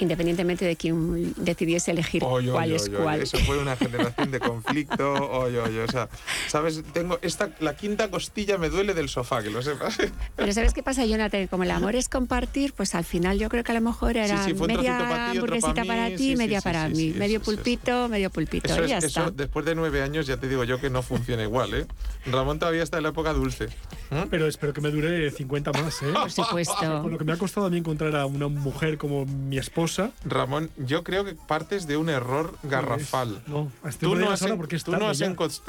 [0.00, 3.22] independientemente de quién decidiese elegir Oy, oy, cuál oy, es oy, cuál.
[3.22, 5.12] Eso fue una generación de conflicto.
[5.12, 6.08] Oy, oy, o sea,
[6.48, 9.98] sabes, tengo esta la quinta costilla me duele del sofá, que lo sepas.
[10.36, 11.46] Pero ¿sabes qué pasa, Jonathan?
[11.46, 14.44] Como el amor es compartir, pues al final yo creo que a lo mejor era
[14.44, 17.12] sí, trocito media para ti, otro hamburguesita para ti, sí, media sí, para sí, mí,
[17.12, 19.22] sí, medio pulpito, medio pulpito, Eso, y ya es, está.
[19.22, 21.86] eso, después de nueve años, ya te digo yo que no funciona igual, ¿eh?
[22.26, 23.68] Ramón todavía está en la época dulce.
[24.10, 24.28] ¿Mm?
[24.28, 26.06] Pero espero que me dure 50 más, ¿eh?
[26.12, 27.02] Por supuesto.
[27.02, 29.89] Con lo que me ha costado a mí encontrar a una mujer como mi esposa.
[30.24, 33.42] Ramón, yo creo que partes de un error garrafal.
[33.46, 35.20] No, estoy Tú, no has, tú no, has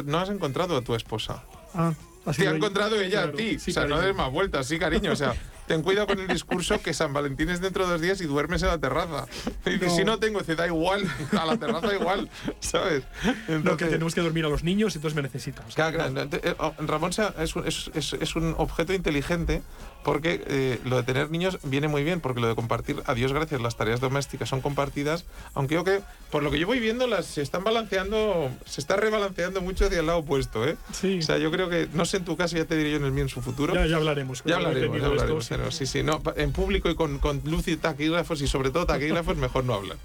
[0.06, 1.44] no has encontrado a tu esposa.
[1.74, 1.94] Ah,
[2.26, 3.60] ha Te ha encontrado ella Claro, a ti.
[3.60, 5.12] sí, o sea, no des más vueltas, sí, cariño.
[5.12, 5.34] O sea,
[5.68, 8.62] ten cuidado con el discurso que San Valentín es dentro de dos días y duermes
[8.62, 9.26] en la terraza.
[9.66, 9.90] Y No.
[9.96, 11.04] si no tengo, dice, da igual,
[11.40, 12.30] a la terraza igual,
[12.60, 13.04] ¿sabes?
[13.24, 15.74] No, que Entonces- tenemos que dormir a los niños, entonces me necesitas.
[15.74, 19.64] Claro, no, te- eh, oh, Ramón es un objeto inteligente
[20.04, 23.34] porque eh, lo de tener niños viene muy bien, porque lo de compartir, a Dios
[23.34, 27.08] gracias, las tareas domésticas son compartidas, aunque yo que, por lo que yo voy viendo,
[27.08, 30.76] las se están balanceando, se está rebalanceando mucho hacia el lado opuesto, ¿eh?
[30.92, 31.20] Sí.
[31.20, 33.06] O sea, yo creo que, no sé en tu caso, ya te diré yo en
[33.06, 33.74] el mío en su futuro.
[33.76, 34.44] Ya, ya hablaremos.
[34.46, 35.44] Ya hablaremos, ya hablaremos.
[35.44, 38.72] esto, pero sí, sí, no, en público y con, con luz y taquígrafos y sobre
[38.72, 39.98] todo taquígrafos, mejor no hablar.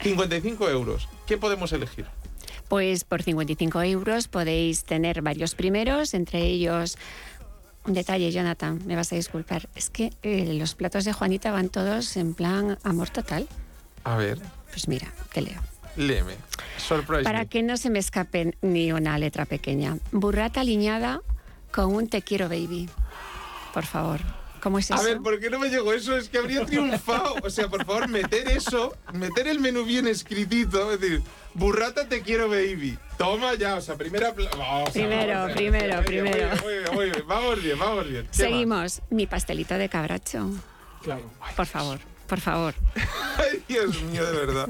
[0.00, 1.08] 55 euros.
[1.26, 2.06] ¿Qué podemos elegir?
[2.68, 6.98] Pues por 55 euros podéis tener varios primeros, entre ellos
[7.88, 9.68] un detalle, Jonathan, me vas a disculpar.
[9.74, 13.48] Es que eh, los platos de Juanita van todos en plan amor total.
[14.04, 14.38] A ver,
[14.70, 15.60] Pues mira, te leo.
[15.96, 16.34] léeme.
[16.76, 17.24] Surprise.
[17.24, 17.46] Para me.
[17.48, 19.98] que no se me escape ni una letra pequeña.
[20.12, 21.20] Burrata aliñada
[21.72, 22.88] con un te quiero baby.
[23.74, 24.20] Por favor.
[24.60, 25.00] ¿Cómo es eso?
[25.00, 26.16] A ver, ¿por qué no me llegó eso?
[26.16, 27.36] Es que habría triunfado.
[27.42, 31.22] O sea, por favor, meter eso, meter el menú bien escritito, es decir,
[31.54, 32.98] burrata te quiero baby.
[33.16, 34.32] Toma ya, o sea, primera...
[34.32, 36.48] Primero, vamos, primero, muy bien, primero.
[36.62, 38.28] Muy bien, muy bien, vamos bien, vamos bien.
[38.30, 39.02] Seguimos.
[39.10, 40.50] Mi pastelito de cabracho.
[41.02, 41.22] Claro.
[41.56, 42.74] Por favor, por favor.
[43.38, 44.68] Ay, Dios mío, de verdad.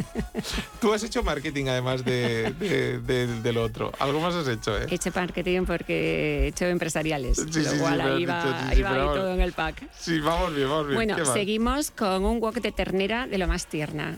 [0.81, 3.93] Tú has hecho marketing además de, de- de- del otro.
[3.99, 4.87] Algo más has hecho, ¿eh?
[4.91, 7.37] He hecho marketing porque he hecho empresariales.
[7.37, 9.15] Sí, lo sí, sí, cual ahí va, dicho, ahí va vamos.
[9.17, 9.89] todo en el pack.
[9.99, 10.95] Sí, vamos bien, vamos bien.
[10.97, 14.17] Bueno, seguimos con un wok de ternera de lo más tierna.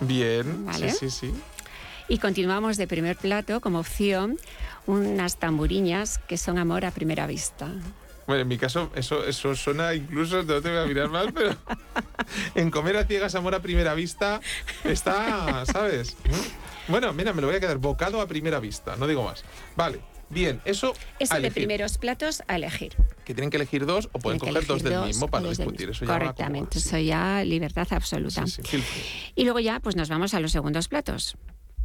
[0.00, 0.90] Bien, Vale.
[0.92, 1.34] sí, sí, sí.
[2.08, 4.38] Y continuamos de primer plato como opción
[4.86, 7.68] unas tamburiñas que son amor a primera vista.
[8.26, 11.56] Bueno, en mi caso, eso, eso suena incluso, no te voy a mirar más, pero
[12.54, 14.40] en comer a ciegas amor a primera vista
[14.84, 16.16] está, ¿sabes?
[16.88, 19.44] Bueno, mira, me lo voy a quedar bocado a primera vista, no digo más.
[19.76, 22.94] Vale, bien, eso, Eso de primeros platos a elegir.
[23.24, 25.90] Que tienen que elegir dos o pueden Tienen coger dos del mismo para dos discutir.
[25.90, 28.46] Eso ya Correctamente, eso ya libertad absoluta.
[28.46, 28.82] Sí, sí.
[29.34, 31.36] Y luego ya pues nos vamos a los segundos platos.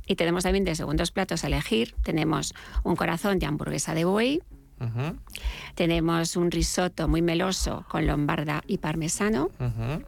[0.07, 1.93] Y tenemos también de segundos platos a elegir.
[2.03, 4.41] Tenemos un corazón de hamburguesa de buey,
[4.79, 5.17] Ujú,
[5.75, 10.03] tenemos un risotto muy meloso con lombarda y parmesano, ujú,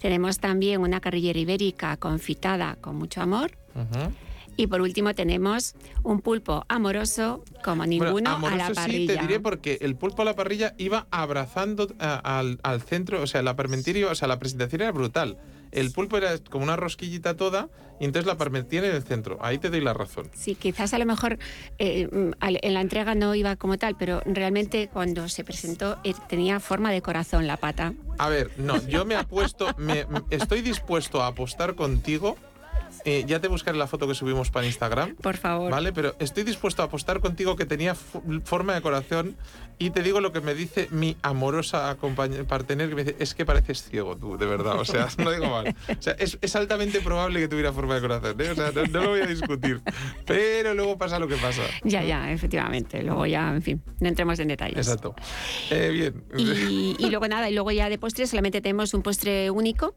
[0.00, 3.52] tenemos también una carrillera ibérica confitada con mucho amor.
[3.74, 4.12] ujú.
[4.58, 9.20] Y por último tenemos un pulpo amoroso como ninguno Bueno, a amoroso la sí, parrilla.
[9.20, 13.26] te diré porque el pulpo a la parrilla iba abrazando a- al, al centro, o
[13.26, 13.54] sea, la
[14.12, 15.36] o sea, la presentación era brutal.
[15.76, 17.68] El pulpo era como una rosquillita toda
[18.00, 19.38] y entonces la parmentiria en el centro.
[19.42, 20.30] Ahí te doy la razón.
[20.34, 21.38] Sí, quizás a lo mejor
[21.78, 26.14] eh, mm, en la entrega no iba como tal, pero realmente cuando se presentó eh,
[26.28, 27.92] tenía forma de corazón la pata.
[28.18, 32.36] A ver, no, yo me apuesto, me, estoy dispuesto a apostar contigo.
[33.06, 35.14] Eh, ya te buscaré la foto que subimos para Instagram.
[35.14, 35.70] Por favor.
[35.70, 39.36] Vale, pero estoy dispuesto a apostar contigo que tenía forma de corazón
[39.78, 43.36] y te digo lo que me dice mi amorosa compañera, partener, que me dice, es
[43.36, 45.76] que pareces ciego tú, de verdad, o sea, no digo mal.
[45.88, 48.50] O sea, es, es altamente probable que tuviera forma de corazón, ¿eh?
[48.50, 49.80] o sea, no, no lo voy a discutir,
[50.26, 51.62] pero luego pasa lo que pasa.
[51.84, 53.04] Ya, ya, efectivamente.
[53.04, 54.78] Luego ya, en fin, no entremos en detalles.
[54.78, 55.14] Exacto.
[55.70, 56.24] Eh, bien.
[56.36, 59.94] Y, y luego nada, y luego ya de postre solamente tenemos un postre único,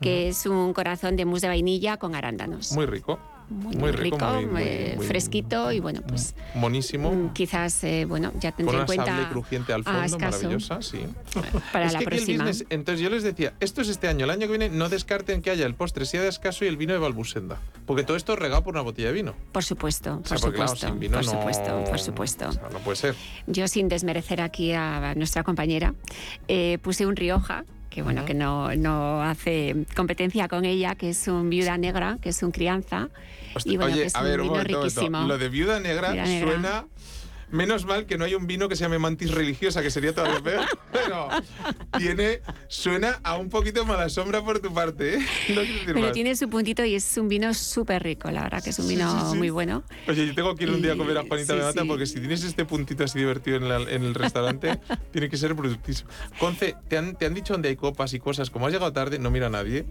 [0.00, 2.51] que es un corazón de mousse de vainilla con arándanos.
[2.72, 3.18] Muy rico.
[3.50, 7.12] Muy, rico, rico, muy- muy- muy- fresquito y bueno, pues Monísimo.
[7.12, 11.00] mm, quizás, eh, bueno, ya tendré en cuenta sable crujiente al fondo, maravillosa, sí.
[11.72, 14.30] para es la que el business- entonces yo les decía, esto es este año, el
[14.30, 16.94] año que viene no descarten que haya el postre sea de escaso y el vino
[16.94, 19.34] de Balbusenda, porque todo esto es regado por una botella de vino.
[19.52, 22.48] Por supuesto, O sea, por porque, supuesto, vino por no- supuesto, por supuesto.
[22.48, 23.14] o sea, no puede ser.
[23.48, 25.94] Yo sin desmerecer aquí a nuestra compañera,
[26.48, 31.28] eh, puse un Rioja que bueno, que no, no hace competencia con ella, que es
[31.28, 33.08] un viuda negra, que es un crianza.
[33.54, 34.82] Hostia, y bueno, que es a un ver, vino un momento.
[34.82, 35.26] riquísimo.
[35.26, 36.50] Lo de viuda negra, Viuda negra.
[36.52, 36.84] suena.
[37.52, 40.40] Menos mal que no hay un vino que se llame mantis religiosa, que sería todavía
[40.42, 40.64] peor.
[40.92, 41.28] Pero
[41.98, 45.18] tiene, suena a un poquito mala sombra por tu parte, ¿eh?
[45.18, 45.26] No
[45.60, 46.12] quiero decir Pero más.
[46.12, 49.20] tiene su puntito y es un vino súper rico, la verdad, que es un vino
[49.20, 49.36] sí, sí.
[49.38, 49.84] muy bueno.
[50.08, 51.88] Oye, yo tengo que ir un día a comer a Juanita sí, Me Mata sí.
[51.88, 54.80] porque si tienes este puntito así divertido en, la- en el restaurante,
[55.12, 56.08] tiene que ser brutísimo.
[56.38, 58.50] Conce, ¿te han, ¿te han dicho dónde hay copas y cosas?
[58.50, 59.84] Como has llegado tarde, no mira a nadie.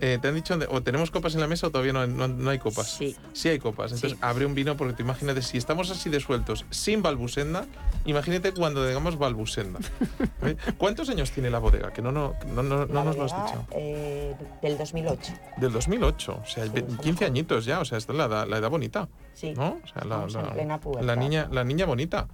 [0.00, 2.26] eh, ¿Te han dicho dónde, o tenemos copas en la mesa o todavía no, no-
[2.28, 2.96] no hay copas?
[2.98, 3.14] Sí.
[3.32, 3.92] Sí hay copas.
[3.92, 4.18] Entonces Sí.
[4.22, 7.66] abre un vino porque te imagínate, si estamos así de sueltos, sin balbusenda,
[8.04, 9.78] imagínate cuando digamos balbusenda.
[10.42, 10.56] ¿Eh?
[10.76, 11.92] ¿Cuántos años tiene la bodega?
[11.92, 13.64] Que no, no, no, no, no nos lo has dicho.
[13.70, 15.32] eh, del 2008.
[15.58, 17.30] Del 2008, o sea, Sí, ve- somos 15 jóvenes.
[17.30, 19.08] añitos ya, o sea, esta es la edad, la edad bonita.
[19.34, 19.54] Sí.
[19.56, 19.78] ¿no?
[19.84, 21.06] O sea, la, Estamos en la- plena pubertad.
[21.06, 22.26] la niña, la niña bonita.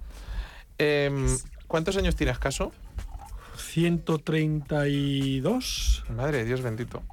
[0.79, 1.27] Em,
[1.67, 2.71] ¿Cuántos años tienes, Caso?
[3.57, 6.03] 132.
[6.15, 7.03] Madre de Dios bendito.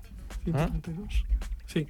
[0.45, 1.25] 132.
[1.67, 1.87] Sí.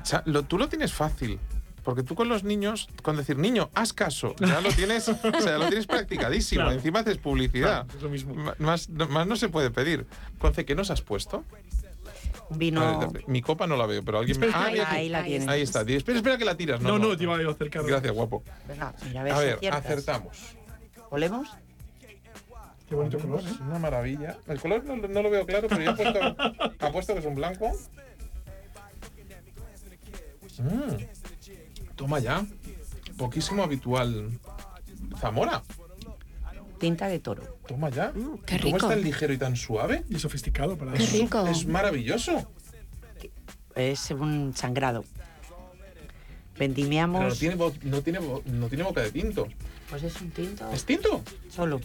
[0.00, 1.40] O sea, lo- tú lo tienes fácil.
[1.86, 5.56] Porque tú con los niños, con decir, niño, haz caso, ya lo tienes, o sea,
[5.56, 6.62] lo tienes practicadísimo.
[6.62, 6.76] Claro.
[6.76, 7.84] Encima haces publicidad.
[7.86, 8.34] Claro, es lo mismo.
[8.58, 10.04] Más, no- más no se puede pedir.
[10.40, 11.44] Conce, ¿qué nos has puesto?
[12.50, 13.08] Vino.
[13.12, 14.48] Ver, mi copa no la veo, pero alguien me.
[14.52, 14.80] Ah, aquí.
[14.84, 15.46] ahí la tienes.
[15.48, 15.82] Ahí está.
[15.82, 16.80] Espera, espera que la tiras.
[16.80, 17.84] No, No, no, no, te iba a acercar.
[17.84, 18.42] Gracias, guapo.
[18.66, 19.84] Venga, mira, a ver, A si ver, aciertas.
[19.84, 20.38] acertamos.
[21.10, 21.48] ¿Olemos?
[22.88, 23.44] Qué bonito color, ¿eh?
[23.48, 24.38] Es una maravilla.
[24.48, 26.20] El color no, no lo veo claro, pero yo apuesto,
[26.80, 27.70] apuesto que es un blanco.
[30.58, 30.96] Mm.
[31.96, 32.44] Toma ya.
[33.16, 34.30] Poquísimo habitual.
[35.20, 35.62] Zamora.
[36.78, 37.42] Tinta de toro.
[37.66, 38.12] Toma ya.
[38.44, 38.88] qué ¿Cómo es rico.
[38.88, 40.04] tan ligero y tan suave?
[40.10, 41.16] Y sofisticado para Qué eso.
[41.18, 41.46] rico.
[41.46, 42.50] Es maravilloso.
[43.74, 45.04] Es un sangrado.
[46.54, 47.22] Pero Vendimiamos.
[47.24, 49.46] no tiene, bo- no, tiene, no tiene boca de tinto.
[49.90, 50.70] Pues es un tinto.
[50.72, 51.22] ¿Es tinto?
[51.50, 51.80] Solo.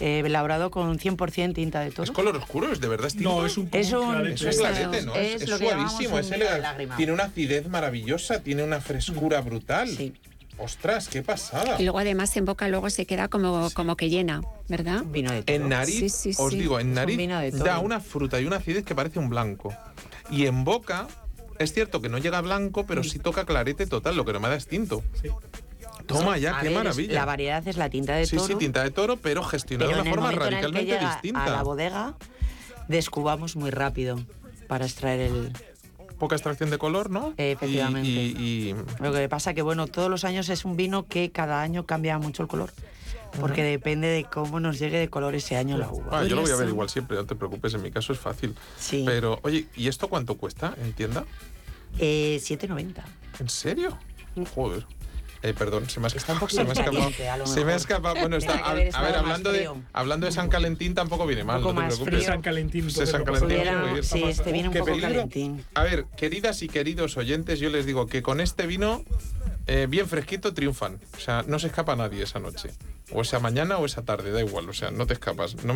[0.00, 2.12] Eh, elaborado con 100% tinta de ¿Es toro.
[2.12, 2.72] color oscuro?
[2.72, 3.30] ¿Es de verdad es tinto?
[3.40, 5.14] No, es un, Es un- es Es clarete, ¿no?
[5.14, 6.88] Es, es es suavísimo, un es elegante.
[6.96, 9.88] Tiene una acidez maravillosa, tiene una frescura brutal.
[9.88, 10.12] Sí.
[10.56, 11.76] Ostras, qué pasada.
[11.80, 15.02] Y luego además en boca luego se queda como, como que llena, ¿verdad?
[15.02, 15.56] Un vino de toro.
[15.56, 16.58] En nariz, Sí, sí, os sí.
[16.60, 17.18] digo, en un nariz
[17.52, 17.64] toro.
[17.64, 19.74] da una fruta y una acidez que parece un blanco.
[20.30, 21.08] Y en boca,
[21.58, 24.48] es cierto que no llega blanco, pero sí toca clarete total, lo que no me
[24.48, 25.02] da es tinto.
[26.08, 26.18] Sí.
[26.20, 27.14] Toma ya, A qué ver, es- maravilla.
[27.14, 28.48] La variedad es la tinta de sí, toro.
[28.48, 31.44] sí, tinta de toro, pero gestionada de una forma radicalmente distinta.
[31.44, 32.14] a la bodega,
[32.88, 34.20] descubamos muy rápido
[34.68, 35.52] para extraer el...
[36.18, 37.34] Poca extracción de color, ¿no?
[37.36, 38.08] Efectivamente.
[38.08, 41.30] Y, y- y- Lo que pasa que, bueno, todos los años es un vino que
[41.30, 42.70] cada año cambia mucho el color.
[43.40, 46.20] Porque depende de cómo nos llegue de color ese año la uva.
[46.20, 48.18] Ah, yo lo voy a ver igual siempre, no te preocupes, en mi caso es
[48.20, 48.54] fácil.
[48.78, 49.02] Sí.
[49.04, 51.24] Pero, oye, ¿y esto cuánto cuesta en tienda?
[51.98, 53.02] Eh, 7,90.
[53.40, 53.98] ¿En serio?
[54.54, 54.86] Joder.
[55.44, 56.48] Eh, perdón, se me ha escapado.
[56.48, 57.46] Se me ha escapado.
[57.46, 58.14] Se me ha escapado.
[58.18, 61.86] Bueno, está, a, ver, hablando de, hablando de San Calentín tampoco viene mal, no te
[61.86, 62.24] preocupes.
[62.24, 62.90] San Calentín.
[62.90, 65.62] Se San Calentín, sí, este viene un poco calentín.
[65.74, 69.04] A ver, queridas y queridos oyentes, yo les digo que con este vino
[69.66, 70.98] eh, bien fresquito triunfan.
[71.14, 72.70] O sea, no se escapa nadie esa noche.
[73.14, 74.68] O esa mañana o esa tarde, da igual.
[74.68, 75.64] O sea, no te escapas.
[75.64, 75.74] No,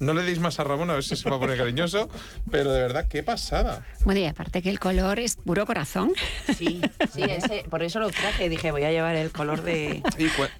[0.00, 2.08] no le deis más a Ramón a ver si se va a poner cariñoso.
[2.50, 3.86] Pero de verdad, qué pasada.
[4.04, 6.12] Bueno, y aparte que el color es puro corazón.
[6.58, 6.80] Sí,
[7.14, 8.48] sí, ese- por eso lo traje.
[8.48, 10.02] Dije, voy a llevar el color de,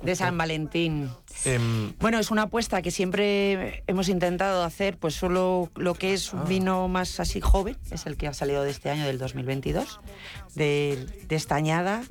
[0.02, 1.10] de San Valentín.
[1.44, 6.32] em, Bueno, es una apuesta que siempre hemos intentado hacer, pues solo lo que es
[6.32, 9.98] un vino más así joven, es el que ha salido de este año, del 2022,
[10.54, 12.04] de, de esta añada.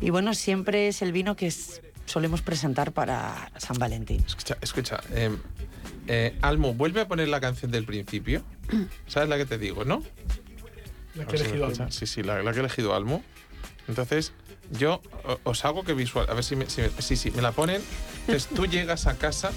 [0.00, 4.24] Y bueno, siempre es el vino que es- solemos presentar para San Valentín.
[4.26, 5.00] Escucha, escucha.
[5.14, 5.38] em,
[6.06, 8.42] eh, Almo, vuelve a poner la canción del principio.
[9.06, 10.02] ¿Sabes la que te digo, no?
[11.14, 11.82] La que he si elegido escucha.
[11.84, 11.92] Almo.
[11.92, 13.22] Sí, sí, la, la que he elegido Almo.
[13.88, 14.32] Entonces,
[14.70, 15.00] yo
[15.44, 16.26] os hago que visual.
[16.28, 17.82] A ver si me, si me- sí, sí, me la ponen.
[18.20, 19.50] Entonces, tú llegas a casa,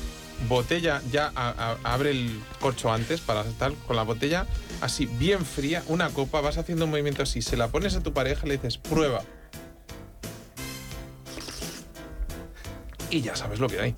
[0.48, 4.48] botella, ya a- a- abre el corcho antes para estar con la botella
[4.82, 8.14] así, bien fría, una copa, vas haciendo un movimiento así, se la pones a tu
[8.14, 9.24] pareja le dices, prueba.
[13.12, 13.96] Y ya sabes lo que hay.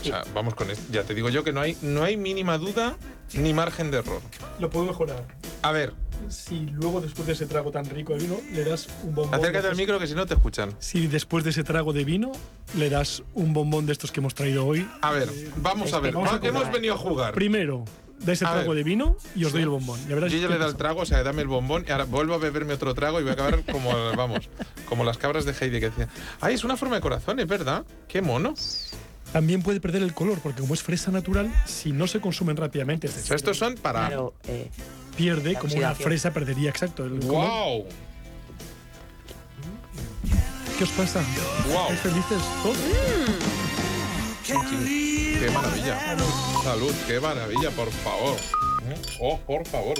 [0.00, 0.82] O sea, vamos con esto.
[0.90, 2.96] Ya te digo yo que no hay, no hay mínima duda
[3.34, 4.20] ni margen de error.
[4.58, 5.24] Lo puedo mejorar.
[5.62, 5.92] A ver,
[6.28, 9.34] Si luego, después de ese trago tan rico de vino, le das un bombón.
[9.34, 10.74] acércate al micro que si no te escuchan.
[10.78, 12.32] Si después de ese trago de vino,
[12.76, 14.88] le das un bombón de estos que hemos traído hoy.
[15.02, 16.14] A ver, vamos a ver.
[16.14, 17.34] vamos a ¿a qué hemos venido a jugar?
[17.34, 17.84] Primero,
[18.24, 18.78] da ese A trago ver.
[18.78, 20.00] de vino y os doy el bombón.
[20.08, 21.92] Ya verás Yo ya le he dado el trago, o sea, dame el bombón y
[21.92, 24.48] ahora vuelvo a beberme otro trago y voy a acabar como, vamos,
[24.88, 26.08] como las cabras de Heidi que decían,
[26.40, 28.54] ay, es una forma de corazón, es verdad, qué mono.
[29.32, 33.08] También puede perder el color, porque como es fresa natural, si no se consumen rápidamente,
[33.08, 34.08] es O decir, sea, estos son para...
[34.08, 34.70] Pero eh,
[35.16, 37.48] pierde, como una fresa perdería exacto el color.
[37.48, 37.84] ¡Wow!
[40.78, 41.22] ¿Qué os pasa?
[41.66, 41.92] Wow.
[41.92, 43.73] ¿Estáis felices todos?
[44.46, 46.16] ¡Qué maravilla!
[46.62, 48.36] Salud, qué maravilla, por favor.
[49.20, 49.96] Oh, por favor.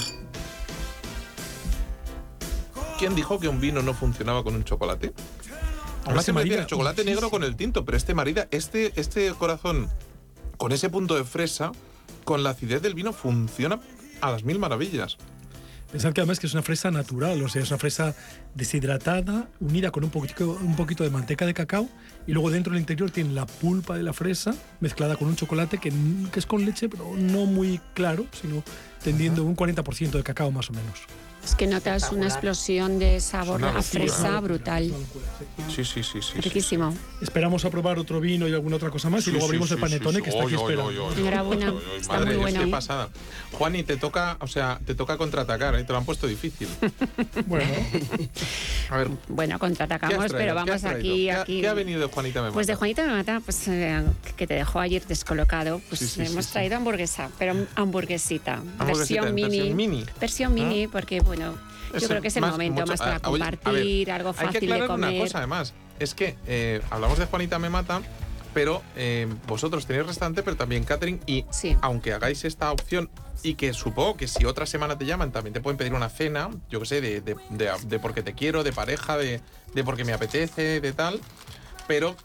[2.99, 5.13] ¿Quién dijo que un vino no funcionaba con un chocolate?
[6.05, 9.33] Además se siempre marida tiene chocolate negro con el tinto, pero este marida, este, este
[9.33, 9.89] corazón
[10.59, 11.73] con ese punto de fresa,
[12.25, 13.81] con la acidez del vino, funciona
[14.21, 15.17] a las mil maravillas.
[15.95, 18.17] Pensad que además que es una fresa natural, o sea, es una fresa
[18.53, 21.89] deshidratada, unida con un poquito, un poquito de manteca de cacao,
[22.27, 25.79] y luego dentro del interior tiene la pulpa de la fresa mezclada con un chocolate
[25.79, 25.93] que,
[26.33, 28.65] que es con leche, pero no muy claro, sino
[29.05, 30.99] tendiendo un 40% de cacao más o menos.
[31.45, 34.85] Es que notas una explosión de sabor a fresa brutal.
[35.69, 35.75] Sí.
[35.75, 36.29] Sí, sí, sí, sí.
[36.35, 36.41] sí.
[36.41, 36.95] Riquísimo.
[37.21, 39.69] Esperamos a probar otro vino y alguna otra cosa más, Sí, y luego sí, abrimos
[39.69, 40.23] sí, el sí, panetone sí.
[40.23, 41.13] que está aquí Oy, esperando.
[41.19, 41.75] Enhorabuena.
[42.01, 42.61] Está madre muy bueno.
[42.65, 43.09] qué pasada.
[43.53, 45.85] Juan, y te toca, o sea, te toca contraatacar, ¿eh?
[45.85, 46.69] te lo han puesto difícil.
[47.47, 47.65] Bueno,
[48.91, 51.61] A ver, Bueno, ¿qué has contraatacamos, pero ¿Qué has vamos aquí, ¿Qué ha- aquí.
[51.61, 52.79] ¿Qué ha venido de Juanita me Pues de mata?
[52.79, 54.03] Juanita me mata, pues eh,
[54.37, 55.81] que te dejó ayer descolocado.
[55.89, 56.53] Pues Sí, sí, sí, hemos sí.
[56.53, 59.59] traído hamburguesa, pero hamburguesita, Hamburguesita versión mini.
[59.59, 60.05] versión mini.
[60.21, 61.59] Versión mini, porque bueno,
[61.95, 63.59] Es yo creo que es el más- momento mucho- más para ah, oye, a ver,
[63.61, 65.11] compartir, algo Hay que fácil de aclarar comer.
[65.11, 65.75] una cosa, además.
[65.99, 68.01] Es que eh, hablamos de Juanita me mata,
[68.53, 71.21] pero eh, vosotros tenéis restaurante, pero también catering.
[71.27, 71.77] Y Sí.
[71.83, 73.11] aunque hagáis esta opción
[73.43, 76.51] y que supongo que si otra semana te llaman, también te pueden pedir una cena,
[76.71, 79.41] yo que sé, de, de, de- de porque te quiero, de pareja, de,
[79.75, 81.21] de porque me apetece, de tal.
[81.87, 82.17] Pero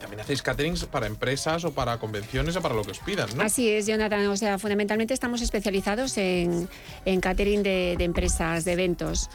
[0.00, 3.42] también hacéis caterings para empresas o para convenciones o para lo que os pidan, ¿no?
[3.42, 4.26] Así es, Jonathan.
[4.26, 6.68] O sea, fundamentalmente estamos especializados en,
[7.04, 9.30] en catering de, de empresas, de eventos.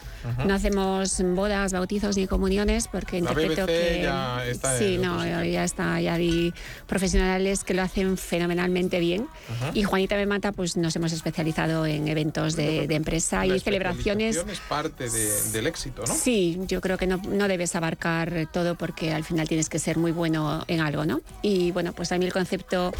[0.46, 6.00] No hacemos bodas, bautizos ni comuniones porque interpreto que ya está sí, no, ya está,
[6.02, 6.54] ya vi
[6.88, 9.28] profesionales que lo hacen fenomenalmente bien.
[9.74, 13.60] Y Juanita me mata, pues nos hemos especializado en eventos de, de empresa La y
[13.60, 14.36] celebraciones.
[14.38, 16.14] es parte de- del éxito, ¿no?
[16.14, 19.98] Sí, yo creo que no, no debes abarcar todo porque al final tienes que ser
[19.98, 21.22] muy bueno en algo, ¿no?
[21.42, 22.92] Y bueno, pues a mí el concepto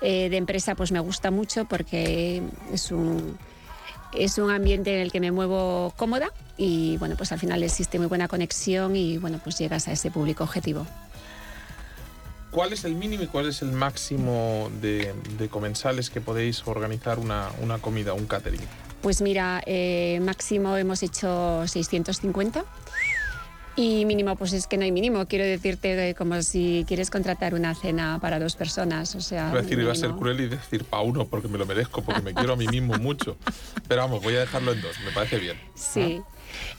[0.00, 3.38] eh, de empresa pues me gusta mucho porque es un,
[4.12, 7.98] es un ambiente en el que me muevo cómoda y bueno, pues al final existe
[7.98, 10.86] muy buena conexión y bueno, pues llegas a ese público objetivo.
[12.50, 17.18] ¿Cuál es el mínimo y cuál es el máximo de, de comensales que podéis organizar
[17.18, 18.60] una, una comida, un catering?
[19.02, 22.64] Pues mira, eh, máximo hemos hecho 650
[23.76, 25.26] y mínimo pues es que no hay mínimo.
[25.26, 29.48] Quiero decirte como si quieres contratar una cena para dos personas, o sea...
[29.50, 30.20] Iba a decir, iba a ser mínimo.
[30.20, 32.94] cruel y decir pa' uno porque me lo merezco, porque me quiero a mí mismo
[32.98, 33.36] mucho.
[33.88, 35.58] Pero vamos, voy a dejarlo en dos, me parece bien.
[35.74, 36.22] Sí.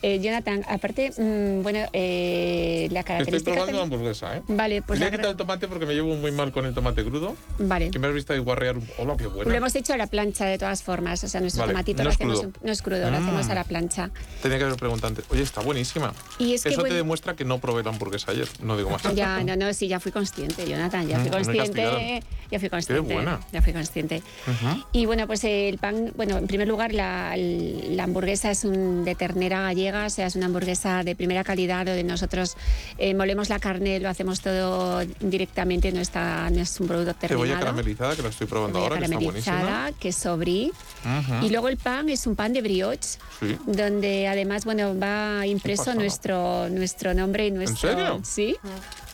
[0.02, 3.52] Eh, Jonathan, aparte, mm, bueno, eh, la Estoy característica...
[3.54, 4.42] probando también- hamburguesa, ¿eh?
[4.48, 7.04] Vale, pues a la quitar el tomate porque me llevo muy mal con el tomate
[7.04, 7.36] crudo.
[7.60, 7.92] Vale.
[7.92, 8.88] Que me has visto ahí guarrear un...
[8.98, 9.56] ¡Hola, qué Lo buena!
[9.56, 12.10] hemos hecho a la plancha de todas formas, o sea, nuestro Vale, tomatito no lo
[12.10, 12.48] es hacemos crudo.
[12.62, 13.52] un- no es crudo, lo hacemos Mm.
[13.52, 14.12] a la plancha.
[14.42, 15.26] Tenía que haber preguntado antes.
[15.30, 16.14] Oye, está buenísima.
[16.40, 18.48] Y es que Eso te bueno- demuestra que no probé la hamburguesa ayer.
[18.62, 19.04] No digo más.
[19.16, 22.70] Ya, no, no, sí, ya fui consciente, Jonathan, ya Mm, fui me consciente, ya fui
[22.70, 23.40] consciente, buena.
[23.52, 24.22] ya fui consciente.
[24.48, 24.84] Ujú.
[24.92, 29.16] Y bueno, pues el pan, bueno, en primer lugar, la, la hamburguesa es un, de
[29.16, 32.56] ternera gallega, sea, es una hamburguesa de primera calidad, donde nosotros
[32.98, 37.44] eh, molemos la carne, lo hacemos todo directamente, no, está, no es un producto terminado.
[37.46, 39.56] Cebolla caramelizada, que la estoy probando ahora, que está buenísima.
[39.58, 40.72] caramelizada, queso brie.
[41.04, 41.46] Ujú.
[41.46, 43.58] Y luego el pan es un pan de brioche, Sí.
[43.66, 47.90] donde además bueno va impreso nuestro, nuestro nombre y nuestro...
[47.90, 48.22] serio?
[48.24, 48.56] Sí.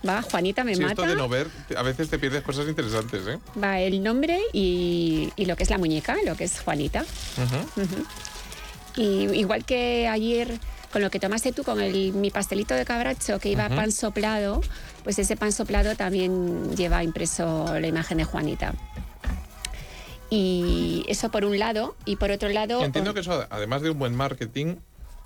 [0.07, 0.93] Va, Juanita me Sí, mata.
[0.93, 3.37] esto de no ver, a veces te pierdes cosas interesantes, ¿eh?
[3.61, 7.01] Va el nombre y, y lo que es la muñeca, lo que es Juanita.
[7.37, 7.81] Ujú.
[7.83, 8.05] Ujú.
[8.95, 10.59] Y igual que ayer
[10.91, 14.61] con lo que tomaste tú, con el, mi pastelito de cabracho que iba pan soplado,
[15.03, 18.73] pues ese pan soplado también lleva impreso la imagen de Juanita.
[20.29, 22.83] Y eso por un lado, y por otro lado...
[22.83, 24.75] Entiendo que eso, además de un buen marketing,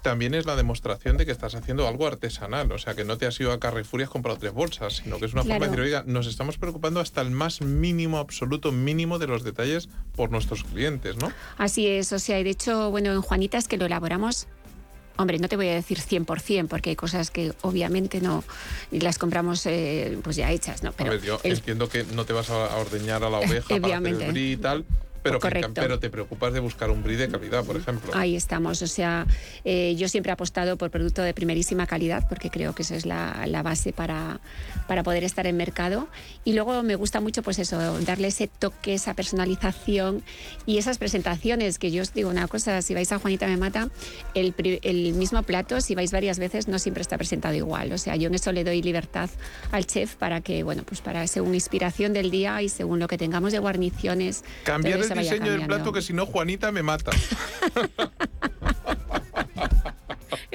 [0.06, 2.72] también es la demostración de que estás haciendo algo artesanal.
[2.72, 5.18] O sea, que no te has ido a Carrefour y has comprado tres bolsas, sino
[5.18, 8.72] que es una forma de decir, oiga, nos estamos preocupando hasta el más mínimo, absoluto
[8.72, 11.32] mínimo de los detalles por nuestros clientes, ¿no?
[11.58, 14.48] Así es, o sea, y de hecho, bueno, en Juanita es que lo elaboramos.
[15.18, 18.44] Hombre, no te voy a decir 100%, porque hay cosas que obviamente no
[18.92, 20.92] las compramos eh, pues ya hechas, ¿no?
[20.92, 23.80] Pero a ver, yo el- entiendo que no te vas a ordeñar a la oveja
[23.80, 24.86] para hacer el brie y tal,
[25.26, 25.72] pero, que- Correcto.
[25.74, 28.12] pero te preocupas de buscar un brie de calidad, por ejemplo.
[28.14, 29.26] Ahí estamos, o sea,
[29.64, 33.06] eh, yo siempre he apostado por producto de primerísima calidad porque creo que esa es
[33.08, 34.40] la, la base para,
[34.88, 36.08] para poder estar en mercado.
[36.44, 40.24] Y luego me gusta mucho, pues eso, darle ese toque, esa personalización
[40.68, 43.90] y esas presentaciones, que yo os digo una cosa, si vais a Juanita Me Mata,
[44.36, 44.54] el,
[44.84, 47.92] el mismo plato, si vais varias veces, no siempre está presentado igual.
[47.94, 49.30] O sea, yo en eso le doy libertad
[49.72, 53.18] al chef para que, bueno, pues para según inspiración del día y según lo que
[53.18, 54.44] tengamos de guarniciones.
[54.64, 57.12] Cambiar todo el diseño del plato, que si no, Juanita me mata.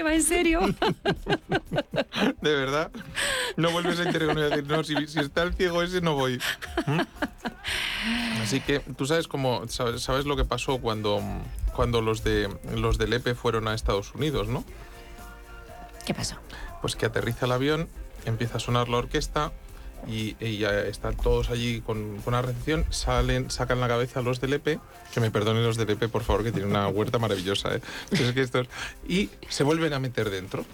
[0.05, 0.61] ¿Va en serio?
[2.41, 2.91] De verdad.
[3.57, 6.15] No vuelves a interrogar y a decir, no, si, si está el ciego ese, no
[6.15, 6.41] voy.
[6.87, 7.01] ¿Mm?
[8.43, 11.23] Así que tú sabes cómo sabes, sabes lo que pasó cuando,
[11.75, 14.65] cuando los de los del EPE fueron a Estados Unidos, ¿no?
[16.07, 16.37] ¿Qué pasó?
[16.81, 17.89] Pues que aterriza el avión,
[18.25, 19.53] empieza a sonar la orquesta
[20.07, 24.55] y, ya están todos allí con, con una recepción, salen, sacan la cabeza los del
[24.55, 24.81] EPE,
[25.13, 27.81] que me perdonen los del EPE, por favor, que tienen una huerta maravillosa, ¿eh?
[29.09, 30.65] Y se vuelven a meter dentro.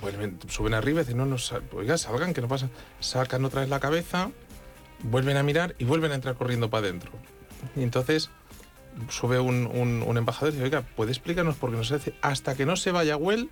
[0.00, 2.70] Vuelven, suben arriba y dicen, no, no, sal- oiga, salgan, que no pasa.
[3.00, 4.30] Sacan otra vez la cabeza,
[5.02, 7.10] vuelven a mirar y vuelven a entrar corriendo para adentro.
[7.74, 8.30] Y entonces
[9.08, 12.14] sube un, embajador y dice, oiga, ¿puede explicarnos por qué no hace?
[12.22, 13.50] Hasta que no se vaya Well,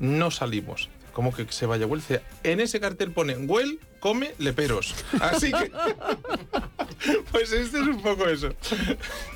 [0.00, 0.88] no salimos.
[1.12, 2.02] ¿Cómo que se vaya Well?
[2.42, 4.94] En ese cartel pone, Well come leperos.
[5.20, 5.70] Así que...
[7.30, 8.48] pues esto es un poco eso.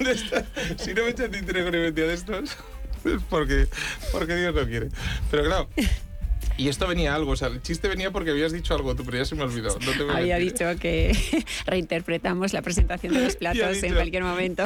[0.00, 0.46] De esta-
[0.78, 2.56] si no me echan tintere con de estos,
[3.04, 3.68] es porque,
[4.12, 4.88] porque Dios no quiere.
[5.30, 5.68] Pero claro...
[6.56, 9.18] Y esto venía algo, o sea, el chiste venía porque habías dicho algo tú, pero
[9.18, 9.76] ya se me olvidó.
[9.80, 11.16] No te Había dicho que
[11.66, 14.64] reinterpretamos la presentación de los platos en cualquier momento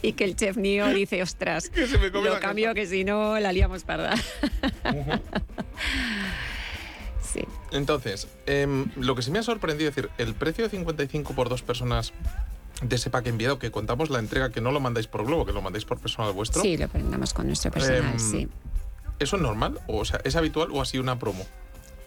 [0.00, 2.74] y que el chef Nio dice, ostras, Que se me come lo cambio casa".
[2.76, 4.14] que si no la liamos parda.
[7.32, 7.40] Sí.
[7.72, 11.48] Entonces, em, lo que sí me ha sorprendido es decir, el precio de 55 por
[11.48, 12.12] dos personas
[12.82, 15.52] de ese pack enviado, que contamos la entrega, que no lo mandáis por globo, que
[15.52, 16.62] lo mandáis por personal vuestro.
[16.62, 18.48] Sí, lo prendamos con nuestro personal, Em, sí.
[19.18, 19.78] ¿Eso es normal?
[19.86, 21.46] O sea, ¿es habitual o ha sido una promo?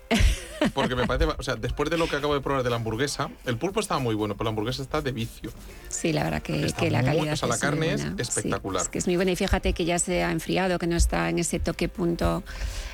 [0.73, 3.29] Porque me parece, o sea, después de lo que acabo de probar de la hamburguesa,
[3.45, 5.51] el pulpo estaba muy bueno, pero la hamburguesa está de vicio.
[5.89, 8.15] Sí, la verdad que, que la muy- calidad o sea, la es carne es buena.
[8.15, 8.81] Sí, espectacular.
[8.83, 11.29] es que es muy buena y fíjate que ya se ha enfriado, que no está
[11.29, 12.43] en ese toque punto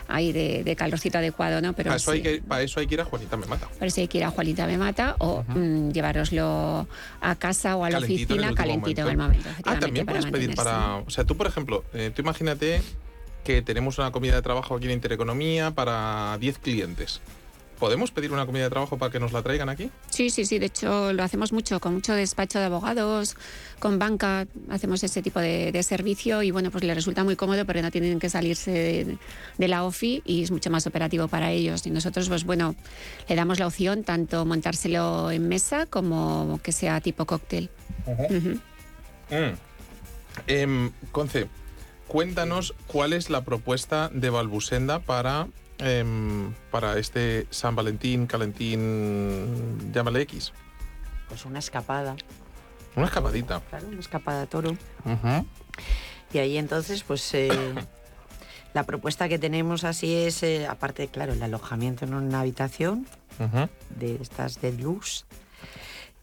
[0.10, 1.74] ahí de, de calorcito adecuado, ¿no?
[1.74, 3.68] Pero Para eso, hay que, para eso hay que ir a Juanita Me Mata.
[3.68, 6.88] Por eso hay que ir a Juanita Me Mata o mm, llevároslo
[7.22, 9.50] a casa o a la Calentito oficina calentito en el momento.
[9.66, 10.98] Ah, también puedes pedir para.
[10.98, 12.82] O sea, tú, por ejemplo, eh, tú imagínate
[13.44, 17.22] que tenemos una comida de trabajo aquí en Intereconomía para 10 clientes.
[17.80, 19.90] ¿Podemos pedir una comida de trabajo para que nos la traigan aquí?
[20.10, 20.60] Sí, sí, sí.
[20.60, 23.38] De hecho, lo hacemos mucho con mucho despacho de abogados,
[23.80, 24.46] con banca.
[24.70, 27.90] Hacemos ese tipo de, de servicio y bueno, pues les resulta muy cómodo porque no
[27.90, 29.18] tienen que salirse de,
[29.58, 31.86] de la OFI y es mucho más operativo para ellos.
[31.88, 32.76] Y nosotros, pues bueno,
[33.28, 37.70] le damos la opción tanto montárselo en mesa como que sea tipo cóctel.
[39.30, 39.54] Mm.
[40.48, 41.48] Em, Conce,
[42.08, 45.48] cuéntanos cuál es la propuesta de Balbusenda para,
[45.80, 50.54] em, para este San Valentín, Calentín, llámale X.
[51.28, 52.16] Pues una escapada,
[52.96, 53.62] Una escapadita.
[53.70, 54.76] claro, una escapada toro.
[56.34, 57.50] Y ahí entonces, pues eh,
[58.74, 63.08] la propuesta que tenemos así es, eh, aparte, claro, el alojamiento en una habitación
[63.98, 65.26] de estas de luz.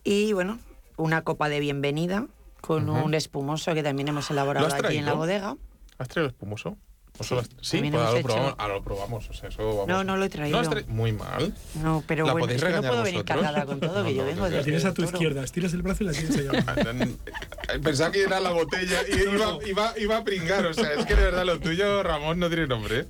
[0.04, 0.58] Y bueno,
[0.96, 2.26] una copa de bienvenida
[2.60, 5.56] con un espumoso que también hemos elaborado aquí en la bodega.
[5.98, 6.76] ¿Has traído el espumoso?
[7.18, 9.30] ¿O Sí, pues ahora, lo probamos, hecho- ahora lo probamos.
[9.30, 9.88] O sea, eso vamos.
[9.88, 10.62] No, no lo he ¿No traído.
[10.88, 11.54] Muy mal.
[11.82, 14.16] No, pero ¿La bueno, podéis es que no puedo venir cargada con todo, que No,
[14.16, 14.62] yo vengo de no.
[14.62, 15.16] Tienes a tu Toro.
[15.16, 16.64] izquierda, estiras el brazo y la tienes allá.
[17.82, 20.66] Pensaba que era la botella y iba, iba, iba a pringar.
[20.66, 23.06] O sea, es que de verdad lo tuyo, Ramón, no tiene nombre.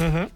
[0.00, 0.28] ¿eh?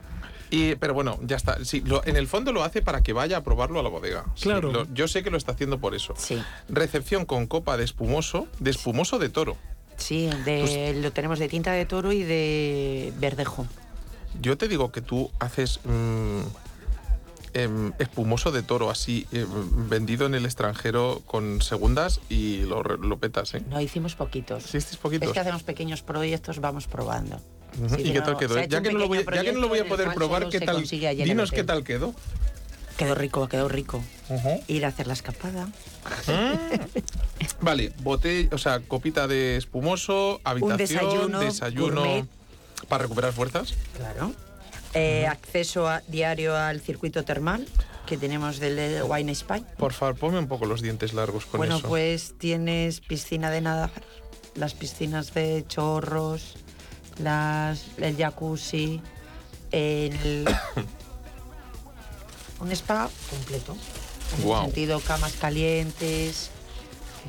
[0.50, 1.64] Y, pero bueno, ya está.
[1.64, 4.24] Sí, lo- en el fondo lo hace para que vaya a probarlo a la bodega.
[4.36, 4.70] Sí, Claro.
[4.72, 6.14] lo- yo sé que lo está haciendo por eso.
[6.16, 9.56] Sí, Recepción con copa de espumoso, de espumoso de toro.
[9.96, 13.66] Sí, de- lo tenemos de tinta de toro y de verdejo.
[14.40, 16.40] Yo te digo que tú haces mm,
[17.54, 19.46] em, espumoso de toro así, em,
[19.88, 23.62] vendido en el extranjero con segundas y lo, lo petas, ¿eh?
[23.70, 24.66] No hicimos poquitos.
[24.66, 25.28] ¿Hiciste poquitos?
[25.28, 27.40] Es que hacemos pequeños proyectos, vamos probando.
[27.88, 28.64] Sí, ¿Y qué pero tal quedó?
[28.64, 30.82] Ya que, no lo voy, ya que no lo voy a poder probar, ¿qué tal?
[30.86, 32.14] Dinos qué tal quedó.
[32.96, 34.02] Quedó rico, quedó rico.
[34.68, 35.68] Ir a hacer la escapada.
[37.60, 42.24] Vale, botella, o sea, copita de espumoso, habitación, desayuno desayuno gourmet.
[42.88, 43.74] para recuperar fuerzas.
[43.96, 44.32] Claro.
[44.94, 47.66] Eh, acceso a- diario al circuito termal
[48.06, 49.64] que tenemos del Wine Spy.
[49.76, 51.88] Por favor, ponme un poco los dientes largos con bueno, eso.
[51.88, 53.90] pues tienes piscina de nadar,
[54.54, 56.54] las piscinas de chorros,
[57.18, 59.02] las, el jacuzzi,
[59.72, 60.44] el,
[62.60, 63.76] un spa completo.
[64.38, 64.60] En Guau.
[64.60, 66.50] el sentido, camas calientes.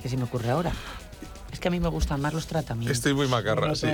[0.01, 0.71] ¿Qué se me ocurre ahora?
[1.51, 2.95] Es que a mí me gustan más los tratamientos.
[2.97, 3.87] Estoy muy macarra, sí.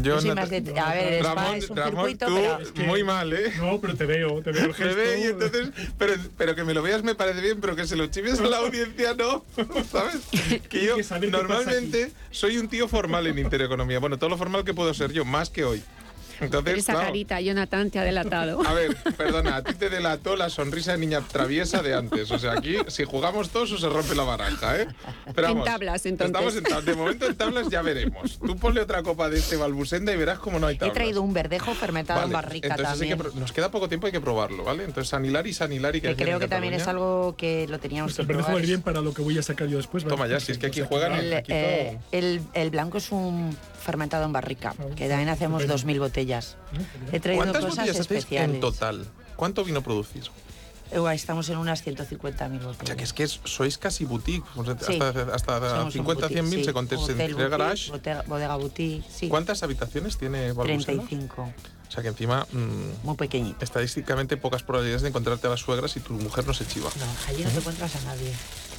[0.00, 2.34] Yo soy Jonathan- más de- a ver, el spa Ramón, es un Ramón, circuito, tú
[2.36, 3.52] pero- que- muy mal, ¿eh?
[3.58, 4.96] No, pero te veo, te veo el gesto.
[4.96, 5.68] ve y entonces,
[5.98, 8.44] pero, pero que me lo veas me parece bien, pero que se lo chives a
[8.44, 9.44] la audiencia no,
[9.90, 10.16] ¿sabes?
[10.70, 13.98] Que yo que normalmente soy un tío formal en intereconomía.
[13.98, 15.82] Bueno, todo lo formal que puedo ser yo, más que hoy.
[16.40, 18.66] Entonces, Esa claro, carita, Jonathan, te ha delatado.
[18.66, 22.30] A ver, perdona, a ti te delató la sonrisa de niña traviesa de antes.
[22.30, 24.88] O sea, aquí, si jugamos todos, o se rompe la baraja, ¿eh?
[25.34, 26.34] Pero En vamos, tablas, entonces.
[26.34, 26.84] Estamos en tablas.
[26.84, 28.38] De momento en tablas ya veremos.
[28.38, 30.94] Tú ponle otra copa de este balbusenda y verás cómo no hay He tablas.
[30.94, 33.32] traído un verdejo fermentado en Vale, barrica entonces hay que también.
[33.32, 34.84] pro- nos queda poco tiempo, hay que probarlo, ¿vale?
[34.84, 37.78] Entonces, San Hilari, San Hilari, que Que creo en que también es algo que lo
[37.78, 40.04] teníamos Pues que el verdejo ir bien para lo que voy a sacar yo después.
[40.04, 41.24] Toma ya, si es que aquí juegan el...
[41.24, 42.18] El, Aquí eh, todo.
[42.20, 45.92] el- el blanco es un fermentado en barrica, que también hacemos Estupendo.
[45.92, 46.23] 2.000 botellas.
[47.12, 48.54] He traído ¿Cuántas cosas botellas especiales.
[48.54, 49.06] en total?
[49.36, 50.30] ¿Cuánto vino producís?
[50.92, 52.82] Guau, Estamos en unas 150.000 botellas.
[52.82, 54.44] O sea, que es que sois casi boutique.
[54.86, 54.98] Sí.
[55.00, 56.64] Hasta, hasta Somos un 50, boutique, 100 mil sí.
[56.66, 57.90] se contesta boutique, garage.
[57.90, 59.28] bodega, bodega boutique, sí.
[59.28, 61.04] ¿Cuántas habitaciones tiene Balbusenda?
[61.06, 61.42] 35.
[61.42, 63.64] O sea, que encima, mm, Muy pequeñito.
[63.64, 66.90] estadísticamente, pocas probabilidades de encontrarte a las suegras y tu mujer no se chiva.
[66.96, 68.32] No, allí no te encuentras a nadie.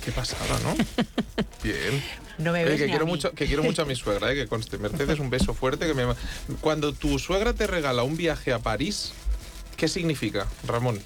[0.06, 0.76] Qué pasada, ¿no?
[1.64, 2.04] Bien.
[2.38, 3.12] No me Oye, ves que ni quiero a mí.
[3.12, 4.36] mucho, que quiero mucho a mi suegra, ¿eh?
[4.36, 4.78] que conste.
[4.78, 5.88] Mercedes, un beso fuerte.
[5.88, 6.06] Que me...
[6.62, 9.14] Cuando tu suegra te regala un viaje a París,
[9.78, 11.00] ¿qué significa, Ramón?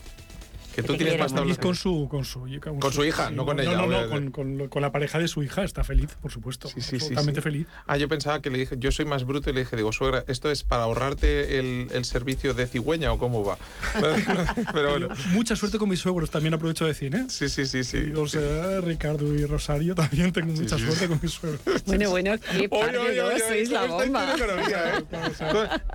[0.82, 1.32] Que tú tienes.
[1.34, 2.40] Feliz con su, con su,
[2.80, 5.44] Con su hija, no con ella, No, no, con, con- con la pareja de su
[5.44, 6.68] hija está feliz, por supuesto.
[6.68, 7.44] Sí, sí, sí, absolutamente sí.
[7.44, 7.68] feliz.
[7.88, 10.24] Ah, yo pensaba que le dije, yo soy más bruto y le dije, digo, suegra,
[10.28, 13.58] ¿esto es para ahorrarte el, el servicio de cigüeña o cómo va?
[14.74, 15.08] Pero bueno.
[15.32, 17.26] Mucha suerte con mis suegros, también aprovecho de decir, ¿eh?
[17.30, 18.12] Sí, sí, sí, sí.
[18.12, 20.86] Y, o sea, Ricardo y Rosario también tengo mucha sí.
[20.86, 21.62] suerte con mis suegros.
[21.86, 24.36] Bueno, bueno, qué de dos, sois la ¿cómo bomba.
[24.36, 25.06] eh?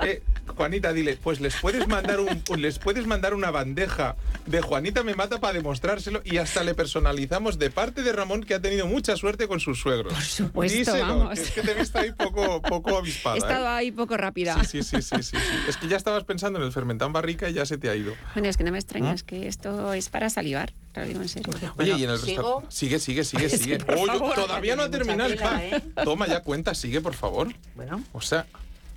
[0.04, 0.22] Eh,
[0.56, 4.16] Juanita, dile, pues les puedes mandar un, les puedes mandar una bandeja
[4.46, 8.54] de Juanita me mata para demostrárselo y hasta le personalizamos de parte de Ramón que
[8.54, 10.12] ha tenido mucha suerte con sus suegros.
[10.12, 11.34] Por supuesto, Díselo, vamos.
[11.38, 13.34] que es que te he visto ahí poco, poco avispada.
[13.36, 13.68] He estado ¿eh?
[13.68, 14.64] ahí poco rápida.
[14.64, 15.56] Sí, sí, sí, sí, sí, sí.
[15.68, 18.14] Es que ya estabas pensando en el fermentán barrica y ya se te ha ido.
[18.34, 21.28] Bueno, es que no me extrañas que esto es para salivar, te lo digo en
[21.28, 21.52] serio.
[21.56, 22.42] Oye, Bueno, y en el ¿sigo?
[22.42, 22.74] restaurante.
[22.74, 23.78] Sigue, sigue, sigue, Sí, sigue.
[23.96, 24.34] Oye, favor.
[24.34, 25.30] todavía no ha terminado.
[25.30, 25.82] tela, ¿eh?
[26.02, 27.54] Toma ya cuenta, sigue, por favor.
[27.76, 28.02] Bueno.
[28.12, 28.46] O sea,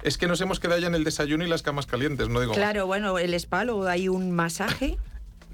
[0.02, 2.54] es que nos hemos quedado ya en el desayuno y las camas calientes, no digo
[2.54, 2.58] más.
[2.58, 4.98] Claro, bueno, el spa luego hay un masaje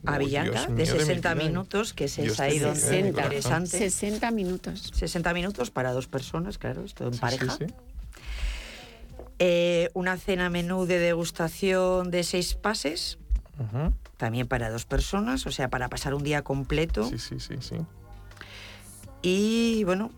[0.05, 1.43] a Villanca de de mi 60 vida.
[1.47, 3.31] minutos, que es Dios ahí de mi donde vida, de mi corazón.
[3.33, 3.77] interesante.
[3.77, 4.91] 60 minutos.
[4.95, 7.49] 60 minutos para dos personas, claro, esto en Sí, pareja.
[7.57, 7.73] sí, sí.
[9.39, 13.17] Eh, una cena menú de degustación de seis pases,
[14.17, 17.03] también para dos personas, o sea, para pasar un día completo.
[17.09, 17.75] Sí, sí, sí, sí.
[19.21, 20.11] Y bueno,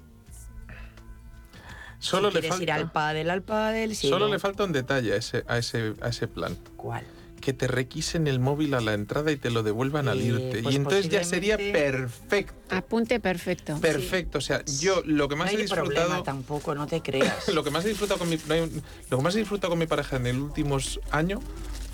[2.00, 2.76] Solo si le ir falta.
[2.76, 4.34] al pádel, al pádel, sí, Solo no.
[4.34, 6.56] le falta un detalle a ese, a ese, a ese plan.
[6.76, 7.04] ¿Cuál?
[7.46, 10.64] Que te requisen el móvil a la entrada y te lo devuelvan al irte.
[10.64, 12.56] pues y entonces ya sería perfecto.
[12.72, 13.78] Apunte perfecto.
[13.80, 14.40] Perfecto.
[14.40, 15.86] O sea, yo lo que No más he disfrutado.
[15.94, 17.48] problema tampoco, no te creas.
[17.54, 18.82] lo que más he disfrutado con mi no hay-
[19.12, 21.40] lo que más he disfrutado con mi pareja en el últimos año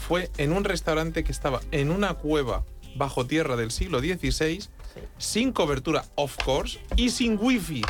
[0.07, 2.63] fue en un restaurante que estaba en una cueva
[2.95, 4.63] bajo tierra del siglo XVI
[5.17, 7.81] sin cobertura of course y sin wifi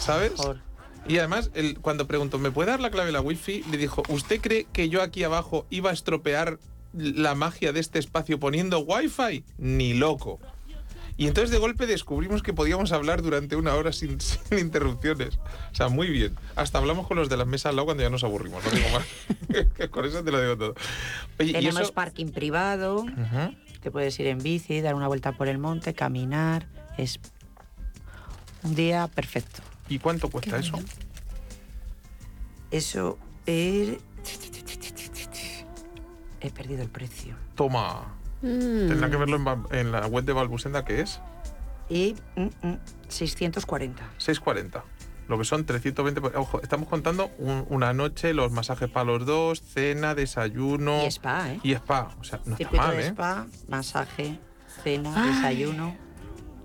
[0.00, 0.60] sabes Mejor.
[1.06, 4.02] y además el- cuando preguntó me puede dar la clave de la wifi le dijo
[4.08, 6.58] usted cree que yo aquí abajo iba a estropear
[6.92, 10.40] la magia de este espacio poniendo wifi ni loco
[11.18, 15.40] y entonces de golpe descubrimos que podíamos hablar durante una hora sin, sin interrupciones.
[15.72, 16.36] O sea, muy bien.
[16.54, 18.64] Hasta hablamos con los de las mesas al lado cuando ya nos aburrimos.
[18.64, 19.88] No digo más.
[19.90, 20.74] con eso te lo digo todo.
[21.40, 21.92] Oye, Tenemos eso...
[21.92, 23.04] parking privado,
[23.82, 26.68] te puedes ir en bici, dar una vuelta por el monte, caminar.
[26.96, 27.18] Es
[28.62, 29.60] un día perfecto.
[29.88, 30.78] ¿Y cuánto cuesta eso?
[32.70, 33.98] Eso es...
[36.40, 37.34] He perdido el precio.
[37.54, 38.14] Toma.
[38.42, 38.88] Mm.
[38.88, 41.20] Tendrá que verlo en, la web de Balbusenda, que es
[41.88, 42.78] Y mm, mm,
[43.08, 44.02] 640.
[44.18, 44.84] 640.
[45.28, 46.20] Lo que son 320.
[46.20, 51.02] por- Ojo, estamos contando un- una noche, los masajes para los dos, cena, desayuno.
[51.04, 51.60] Y spa, ¿eh?
[51.62, 52.14] Y spa.
[52.20, 53.06] O sea, no está Circuito mal, de ¿eh?
[53.08, 54.38] spa, masaje,
[54.84, 55.96] cena, desayuno.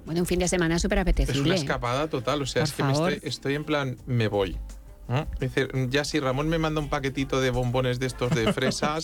[0.05, 1.55] Bueno, un fin de semana súper Es una apetecible.
[1.55, 4.57] escapada total, o sea, Por es que me estoy, estoy en plan, me voy.
[5.39, 9.03] Dice, ya si Ramón me manda un paquetito de bombones de estos de fresas,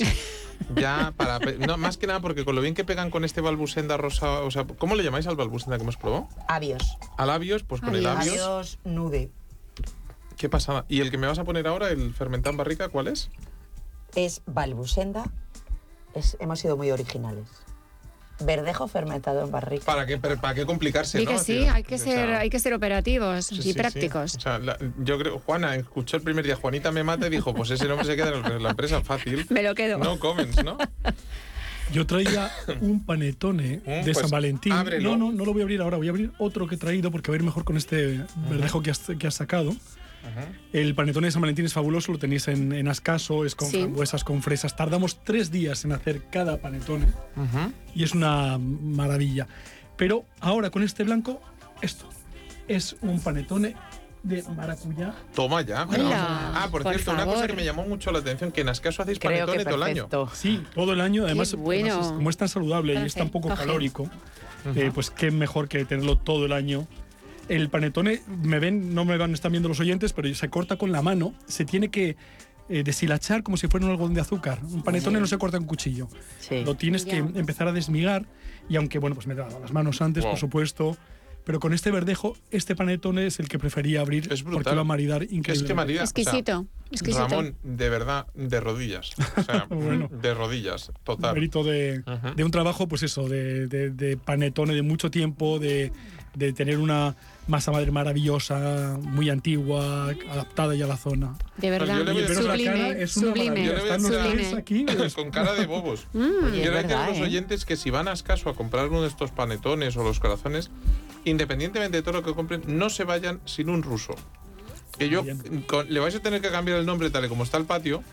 [0.75, 1.39] ya para...
[1.39, 4.51] No, más que nada porque con lo bien que pegan con este balbusenda rosa, o
[4.51, 6.27] sea, ¿cómo le llamáis al balbusenda que hemos probado?
[6.47, 6.97] Avios.
[7.17, 7.63] ¿A labios?
[7.63, 8.25] Pues con el Avios.
[8.25, 8.45] labios.
[8.45, 9.31] Avios nude.
[10.37, 10.85] ¿Qué pasada?
[10.87, 13.29] ¿Y el que me vas a poner ahora, el fermentán barrica, cuál es?
[14.15, 15.25] Es balbusenda.
[16.13, 17.47] Es, hemos sido muy originales.
[18.41, 19.85] Verdejo fermentado en barrica.
[19.85, 21.19] ¿Para qué, para qué complicarse?
[21.19, 21.31] Sí ¿no?
[21.31, 23.73] que sí, hay que o sea, ser, hay que ser operativos sí, y sí, sí.
[23.73, 24.35] prácticos.
[24.35, 27.53] O sea, la- yo creo, Juana escuchó el primer día, Juanita me mata y dijo,
[27.53, 29.45] pues ese nombre se queda en la empresa fácil.
[29.49, 29.97] Me lo quedo.
[29.97, 30.77] No comments, ¿no?
[31.91, 34.71] Yo traía un panetone Mm, de pues, San Valentín.
[34.73, 35.11] ábrelo.
[35.11, 35.97] No, no, no lo voy a abrir ahora.
[35.97, 38.81] Voy a abrir otro que he traído porque va a ir mejor con este verdejo
[38.83, 39.73] que has, que has sacado.
[40.73, 43.77] El panetone de San Valentín es fabuloso, lo tenéis en, en Ascaso, es con Sí.
[43.79, 44.75] frambuesas, con fresas.
[44.75, 47.05] Tardamos tres días en hacer cada panetone
[47.35, 47.71] Ujú.
[47.95, 49.47] y es una maravilla.
[49.97, 51.41] Pero ahora con este blanco,
[51.81, 52.07] esto
[52.67, 53.75] es un panetone
[54.23, 55.13] de maracuyá.
[55.33, 55.85] Toma ya.
[55.85, 58.69] Hola, ah, por, por cierto, una cosa que me llamó mucho la atención, que en
[58.69, 60.07] Ascaso hacéis Creo panetone todo el año.
[60.33, 61.23] Sí, todo el año.
[61.25, 61.87] Además, bueno.
[61.93, 64.09] además es- como es tan saludable y es tan poco calórico,
[64.75, 66.85] eh, pues qué mejor que tenerlo todo el año.
[67.49, 70.91] El panetone, me ven, no me van, están viendo los oyentes, pero se corta con
[70.91, 71.33] la mano.
[71.47, 72.15] Se tiene que
[72.69, 74.59] eh, deshilachar como si fuera un algodón de azúcar.
[74.63, 76.07] Un panetone no se corta con cuchillo.
[76.39, 76.63] Sí.
[76.63, 78.25] Lo tienes que empezar a desmigar
[78.69, 80.33] y aunque, bueno, pues me he lavado las manos antes, Wow.
[80.33, 80.95] por supuesto,
[81.43, 84.83] pero con este verdejo, este panetone es el que prefería abrir Es porque va a
[84.83, 85.53] maridar increíble.
[85.53, 87.27] Es que María, o sea, Exquisito, exquisito.
[87.27, 89.13] Ramón, de verdad, de rodillas.
[89.35, 90.07] O sea, Bueno.
[90.11, 91.33] de rodillas, total.
[91.33, 92.35] mérito de, Ujú.
[92.35, 95.91] de un trabajo, pues eso, de, de- de panetone de mucho tiempo, de,
[96.35, 97.15] de tener una
[97.47, 101.33] masa madre maravillosa, muy antigua, adaptada ya a la zona.
[101.57, 103.65] De Pues verdad, yo le voy a decir- Veros la cara, sublime, es una sublime.
[103.65, 104.57] Yo le sublime.
[104.57, 104.85] aquí.
[104.97, 106.05] pues, Con cara de bobos.
[106.13, 106.19] Mm.
[106.19, 107.23] Yo le digo a verdad, los ¿eh?
[107.23, 110.69] oyentes que si van a Ascaso a comprar uno de estos panetones o los corazones,
[111.25, 114.15] independientemente de todo lo que compren, no se vayan sin un ruso.
[114.97, 115.23] Que yo
[115.67, 118.03] con- le vais a tener que cambiar el nombre tal y como está el patio.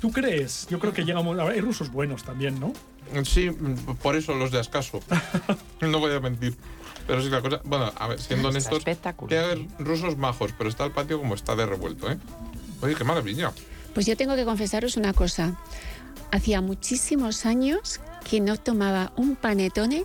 [0.00, 0.66] ¿Tú crees?
[0.68, 1.38] Yo creo que llegamos.
[1.38, 2.72] a ver, Hay rusos buenos también, ¿no?
[3.24, 5.00] Sí, mm, por eso los de Ascaso.
[5.80, 6.56] no voy a mentir.
[7.06, 7.60] Pero sí la cosa.
[7.64, 9.28] Bueno, a ver, siendo Está honestos, espectacular.
[9.28, 12.18] que haber rusos majos, pero está el patio como está de revuelto, ¿eh?
[12.80, 13.52] Oye, qué maravilla.
[13.92, 15.58] Pues yo tengo que confesaros una cosa.
[16.32, 20.04] Hacía muchísimos años que no tomaba un panetone,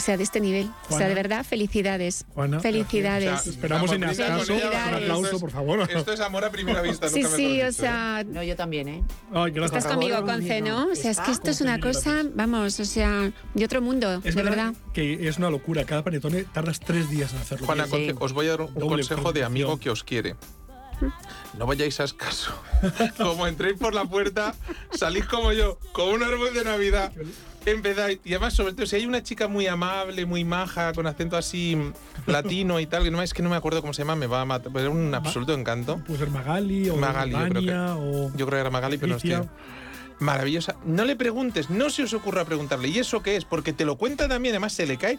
[0.00, 0.66] o sea, de este nivel.
[0.66, 1.08] O sea, Juana.
[1.08, 2.24] de verdad, felicidades.
[2.34, 3.30] Juana, felicidades.
[3.40, 5.88] O sea, Esperamos en ella, Un aplauso, Esto es- por favor.
[5.90, 7.72] Esto es amor a primera vista, sí, nunca sí, o ¿eh?
[7.72, 9.04] sea, No, yo también, ¿eh?
[9.32, 9.78] Ay, gracias.
[9.84, 10.88] estás conmigo, Conce, ¿no?
[10.88, 14.34] O sea, es que esto es una cosa, vamos, o sea, de otro mundo, Es
[14.34, 14.74] de verdad, verdad.
[14.94, 15.84] que es una locura.
[15.84, 17.66] Cada panetone tardas tres días en hacerlo.
[17.66, 17.90] Juana, Sí.
[17.90, 20.36] Conce, os voy a dar un Doble consejo de amigo que os quiere.
[21.58, 22.52] No vayáis a escaso.
[23.16, 24.54] Como entréis por la puerta,
[24.92, 27.12] salís como yo, con un árbol de Navidad.
[27.66, 28.18] Empezáis.
[28.24, 31.76] Y además, sobre todo, si hay una chica muy amable, muy maja, con acento así
[32.26, 34.40] latino y tal, que no es que no me acuerdo cómo se llama, me va
[34.40, 34.72] a matar.
[34.72, 35.98] Pero era un absoluto encanto.
[36.06, 38.30] Puede ser Magali o Magali, yo creo que- o.
[38.36, 39.48] Yo creo que era Magali, pero no estoy.
[40.18, 40.76] Maravillosa.
[40.84, 42.88] No le preguntes, no se os ocurra preguntarle.
[42.88, 43.44] ¿Y eso qué es?
[43.46, 45.18] Porque te lo cuenta también, además se le cae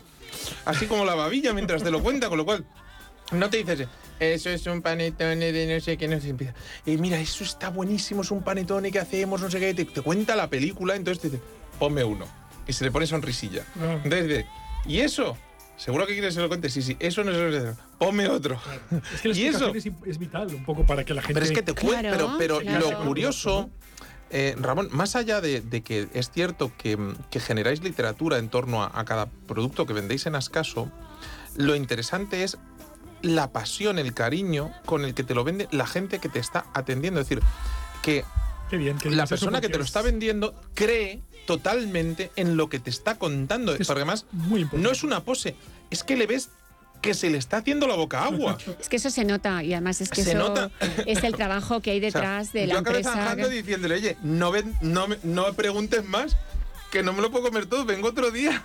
[0.66, 2.64] así como la babilla mientras te lo cuenta, con lo cual
[3.32, 3.88] no te dices,
[4.20, 6.30] eso es un panetone de no sé qué, no sé.
[6.30, 6.54] Empieza,
[6.86, 9.74] "Eh, mira, eso está buenísimo, es un panetone que hacemos, no sé qué.
[9.74, 11.42] Te, te cuenta la película, entonces te dice,
[11.82, 12.28] ponme uno.
[12.68, 13.64] Y se le pone sonrisilla.
[13.82, 13.94] Ah.
[14.04, 14.46] Entonces dice,
[14.86, 15.36] ¿y eso?
[15.78, 16.70] ¿Seguro que quieres que se lo cuente?
[16.70, 17.74] Sí, sí, eso no cuente.
[17.98, 18.60] Ponme otro.
[19.16, 19.74] Es que la ¿Y eso?
[19.74, 21.34] es, es vital, un poco para que la gente.
[21.34, 22.92] Pero es que te Claro, pero, pero claro.
[22.92, 23.72] lo curioso,
[24.30, 27.00] eh, Ramón, más allá de, de que es cierto que,
[27.32, 30.92] que generáis literatura en torno a, a cada producto que vendéis en Ascaso,
[31.56, 32.60] lo interesante es
[33.24, 36.68] la pasión, el cariño con el que te lo vende la gente que te está
[36.76, 37.20] atendiendo.
[37.20, 37.44] Es decir,
[38.04, 38.24] que
[38.72, 42.70] Qué bien, que la persona que te lo es- está vendiendo cree totalmente en lo
[42.70, 43.74] que te está contando.
[43.74, 45.56] Es Porque además muy no es una pose,
[45.92, 46.50] es que le ves
[47.02, 48.58] que se le está haciendo la boca agua.
[48.80, 50.72] Es que eso se nota y además es que Se eso nota.
[51.06, 53.18] es el trabajo que hay O sea, detrás de la yo acabé empresa.
[53.18, 56.38] zanjando diciéndole, oye, no, ven, no, no me preguntes más,
[56.92, 58.64] que no me lo puedo comer todo, vengo otro día.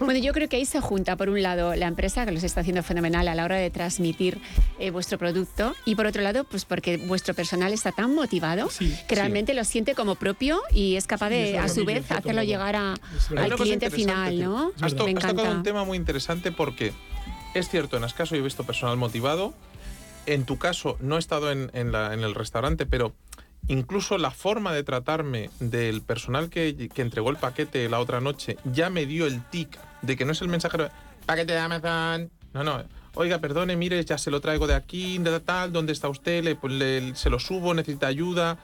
[0.00, 2.60] Bueno, yo creo que ahí se junta, por un lado, la empresa que los está
[2.62, 4.40] haciendo fenomenal a la hora de transmitir
[4.78, 8.96] eh, vuestro producto y por otro lado, pues porque vuestro personal está tan motivado Sí,
[9.08, 12.42] que realmente lo siente como propio y es capaz Sí, de, a su vez, hacerlo
[12.42, 12.94] llegar a-
[13.36, 14.72] al cliente final, ¿no?
[14.80, 16.92] Has, Me has tocado un tema muy interesante porque
[17.54, 19.54] es cierto, en Ascaso yo he visto personal motivado.
[20.24, 23.12] En tu caso, no he estado en, en la- en el restaurante, pero
[23.68, 28.56] incluso la forma de tratarme del personal que, que entregó el paquete la otra noche
[28.64, 30.90] ya me dio el tic de que no es el mensajero,
[31.26, 32.30] paquete de Amazon.
[32.52, 32.82] No, no.
[33.14, 36.42] Oiga, perdone, mire, ya se lo traigo de aquí, de tal, ¿dónde está usted?
[36.42, 38.58] Le, pues, le- se lo subo, necesita ayuda.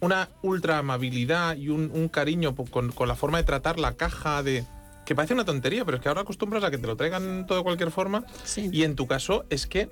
[0.00, 4.42] Una ultra amabilidad y un, un cariño con, con la forma de tratar la caja
[4.42, 4.64] de...
[5.06, 7.58] Que parece una tontería, pero es que ahora acostumbras a que te lo traigan todo
[7.58, 8.24] de cualquier forma.
[8.44, 8.68] Sí.
[8.72, 9.88] Y en tu caso es que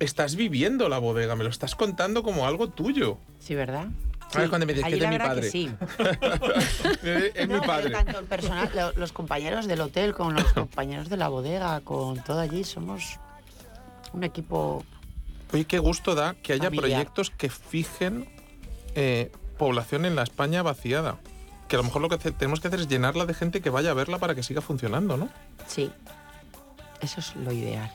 [0.00, 3.18] estás viviendo la bodega, me lo estás contando como algo tuyo.
[3.40, 3.86] Sí, ¿verdad?
[4.30, 4.48] ¿Sabes Sí.
[4.50, 5.50] cuando me dices que es mi verdad que padre?
[5.50, 5.70] sí.
[7.34, 7.90] es mi No, padre.
[7.90, 12.22] Tanto el personal, lo- los compañeros del hotel, con los compañeros de la bodega, con
[12.24, 13.18] todo allí, somos
[14.12, 14.84] un equipo.
[15.52, 16.90] Oye, qué gusto da que haya Familiar.
[16.90, 18.28] proyectos que fijen
[18.96, 21.18] eh, población en la España vaciada.
[21.68, 23.90] Que a lo mejor lo que tenemos que hacer es llenarla de gente que vaya
[23.90, 25.28] a verla para que siga funcionando, ¿no?
[25.66, 25.90] Sí.
[27.00, 27.90] Eso es lo ideal.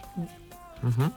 [0.83, 1.11] Ujú.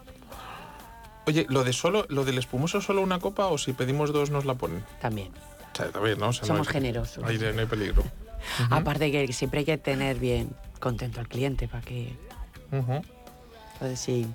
[1.27, 4.45] Oye, lo de solo, lo del espumoso solo una copa o si pedimos dos nos
[4.45, 4.85] la ponen.
[5.01, 5.29] También.
[5.73, 6.29] O sea, también, ¿no?
[6.29, 7.25] O sea, no Somos hay- generosos.
[7.25, 8.03] Ahí no hay peligro.
[8.71, 10.51] Aparte que siempre hay que tener bien
[10.81, 12.17] contento al cliente para que.
[12.73, 14.27] Entonces sí.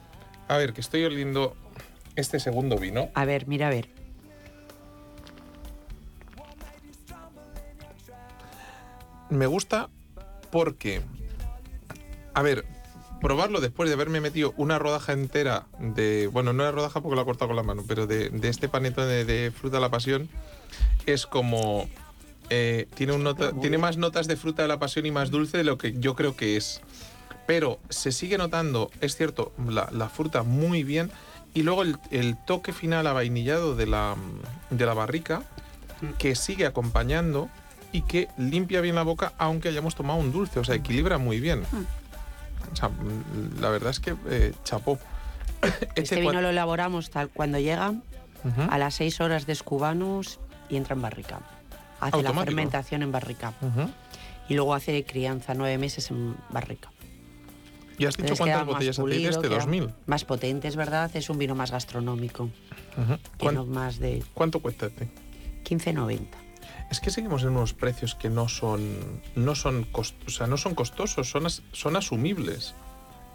[0.47, 1.55] A ver, que estoy oliendo
[2.15, 3.09] este segundo vino.
[3.15, 3.89] A ver, mira, a ver.
[9.29, 9.89] Me gusta
[10.51, 11.01] porque,
[12.33, 12.65] a ver,
[13.21, 16.27] probarlo después de haberme metido una rodaja entera de.
[16.27, 18.69] Bueno, no era rodaja porque lo he cortado con la mano, pero de, de este
[18.69, 20.29] panetón de, de fruta de la pasión,
[21.05, 21.89] es como.
[22.49, 25.57] eh, tiene, un nota- tiene más notas de fruta de la pasión y más dulce
[25.57, 26.81] de lo que yo creo que es.
[27.45, 31.09] Pero se sigue notando, es cierto, la, la fruta muy bien.
[31.53, 34.15] Y luego el, el toque final avainillado de la,
[34.69, 35.43] de la barrica,
[36.19, 37.49] que sigue acompañando
[37.93, 40.59] y que limpia bien la boca, aunque hayamos tomado un dulce.
[40.59, 41.63] O sea, equilibra muy bien.
[42.71, 44.99] O sea, mm, la verdad es que eh, chapó.
[45.95, 47.93] Este vino lo elaboramos tal cuando llega
[48.69, 50.39] a las 6 horas de escubanos
[50.69, 51.39] y entra en barrica.
[51.99, 53.53] Hace la fermentación en barrica.
[54.49, 56.89] Y luego hace crianza nueve meses en barrica.
[57.97, 59.41] ¿Y has dicho Entonces cuántas botellas hacéis de pulido, este?
[59.49, 59.93] queda 2000.
[60.05, 61.09] Más potente, es verdad.
[61.15, 62.43] Es un vino más gastronómico.
[62.43, 63.17] Ujú.
[63.17, 65.09] Que ¿Cuán- no más de ¿Cuánto cuesta este?
[65.65, 66.19] 15,90.
[66.89, 68.81] Es que seguimos en unos precios que no son,
[69.35, 72.75] no son, cost- o sea, no son costosos, son, as- son asumibles,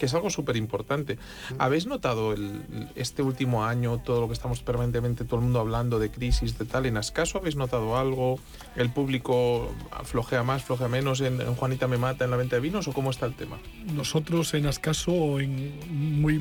[0.03, 1.17] que es algo súper importante.
[1.59, 6.01] ¿Habéis notado el- este último año todo lo que estamos permanentemente, todo el mundo hablando
[6.01, 6.87] de crisis, de tal?
[6.87, 8.41] ¿En Ascaso habéis notado algo?
[8.75, 9.73] ¿El público
[10.03, 12.93] flojea más, flojea menos en, en Juanita Me Mata en la venta de vinos o
[12.93, 13.61] cómo está el tema?
[13.95, 15.73] Nosotros en Ascaso en-
[16.21, 16.35] muy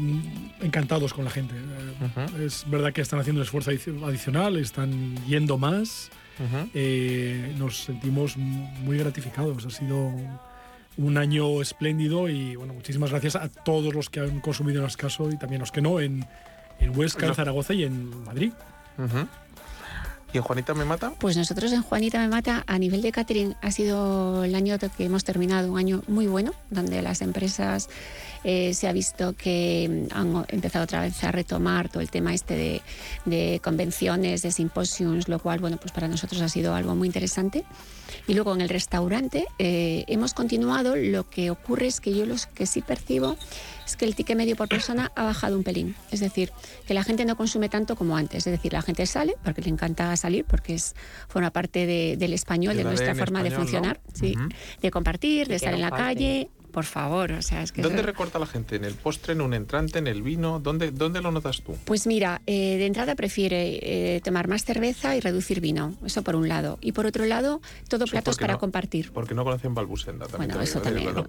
[0.59, 1.53] encantados con la gente.
[1.55, 2.41] Eh, Ujú.
[2.41, 6.09] Es verdad que están haciendo un esfuerzo adici- adicional, están yendo más.
[6.39, 6.68] Ujú.
[6.74, 9.64] Eh, nos sentimos muy gratificados.
[9.68, 10.12] Ha sido
[11.02, 15.30] un año espléndido y bueno, muchísimas gracias a todos los que han consumido en Ascaso
[15.32, 16.26] y también los que no en,
[16.80, 18.52] en Huesca, en Zaragoza y en Madrid.
[20.34, 21.12] ¿Y en Juanita Me Mata?
[21.20, 25.04] Pues nosotros en Juanita Me Mata, a nivel de catering, ha sido el año que
[25.04, 27.89] hemos terminado, un año muy bueno, donde las empresas
[28.43, 32.34] eh, se ha visto que mm, han empezado otra vez a retomar todo el tema
[32.34, 32.82] este de,
[33.26, 37.66] de convenciones, de simposiums, lo cual, bueno, pues para nosotros ha sido algo muy interesante.
[38.28, 42.36] Y luego en el restaurante eh, hemos continuado, lo que ocurre es que yo lo
[42.53, 43.38] que sí percibo
[43.86, 45.95] es que el ticket medio por persona ha bajado un pelín.
[46.12, 46.51] Es decir,
[46.88, 48.45] que la gente no consume tanto como antes.
[48.47, 50.95] Es decir, la gente sale porque le encanta salir, porque es
[51.28, 53.99] forma parte de- del español, de nuestra forma de funcionar,
[54.82, 56.49] de compartir, de estar en la calle.
[56.72, 58.76] Por favor, o sea, es que ¿Dónde eso- recorta la gente?
[58.78, 60.59] ¿En el postre, en un entrante, en el vino?
[60.59, 61.76] ¿Dónde, dónde lo notas tú?
[61.86, 63.80] Pues mira, eh, de entrada prefiere
[64.15, 66.78] eh, tomar más cerveza y reducir vino, eso por un lado.
[66.82, 69.11] Y por otro lado, todo Eso platos para no- compartir.
[69.11, 70.49] Porque no conocen Balbusenda también.
[70.49, 70.82] Bueno, eso ¿eh?
[70.82, 71.05] también.
[71.13, 71.26] Bueno,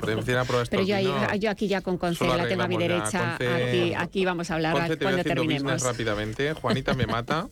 [0.70, 3.36] pero yo, ahí- yo aquí ya con Conce eso lo la tengo a mi derecha.
[3.38, 5.82] Conce- Aquí, aquí vamos a hablar Conce, te voy cuando terminemos.
[5.82, 6.52] rápidamente.
[6.54, 7.48] Juanita me mata.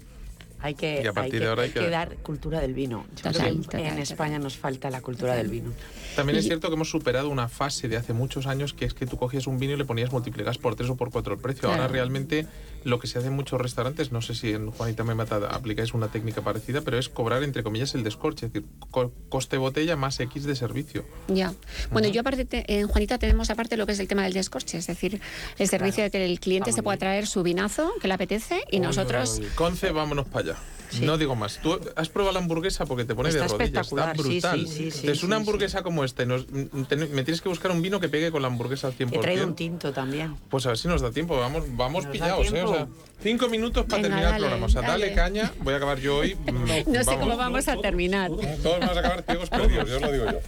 [0.62, 2.61] Hay que, Y a partir hay que- de ahora hay hay que- que dar cultura
[2.61, 3.07] del vino.
[3.16, 4.03] Yo creo Total, que en- total, en total.
[4.03, 5.72] España nos falta la cultura del vino.
[6.17, 9.07] También es cierto que hemos superado una fase de hace muchos años que es que
[9.07, 11.69] tú cogías un vino y le ponías multiplicas por tres o por cuatro el precio.
[11.71, 12.47] Ahora realmente
[12.85, 15.95] lo que se hace en muchos restaurantes, no sé si en Juanita me mata aplicáis
[15.95, 19.97] una técnica parecida, pero es cobrar entre comillas el descorche, es decir, co- coste botella
[19.97, 21.05] más X de servicio.
[21.29, 21.55] Ya.
[21.91, 24.79] Bueno, yo aparte, te- en Juanita tenemos aparte lo que es el tema del descorche,
[24.79, 25.21] es decir,
[25.59, 28.61] el servicio de que el cliente Está se pueda traer su vinazo, que le apetece,
[28.71, 29.41] y nosotros...
[29.55, 30.59] Conce, vámonos para allá.
[30.91, 31.05] Sí.
[31.05, 31.59] No digo más.
[31.62, 33.86] ¿Tú has probado la hamburguesa porque te pone Está de rodillas?
[33.86, 34.59] Está brutal.
[34.66, 36.66] sí, sí, sí, Entonces, una sí, hamburguesa como esta, y nos- mm,
[37.12, 39.16] me tienes que buscar un vino que pegue con la hamburguesa al 100%.
[39.16, 40.36] He traído un tinto también.
[40.49, 42.51] Pues a ver si nos da tiempo, vamos, vamos ¿Nos da pillados, ¿eh?
[42.53, 42.70] tiempo?
[42.70, 42.88] O sea,
[43.22, 44.66] cinco minutos para Venga, terminar el dale, programa.
[44.66, 45.14] O sea, dale, dale.
[45.14, 46.34] caña, voy a acabar yo hoy.
[46.34, 46.47] mm,
[46.93, 47.20] No sé vamos.
[47.20, 48.30] cómo vamos a terminar.
[48.62, 50.38] Todos vamos a acabar ciegos perdidos, yo os lo digo yo.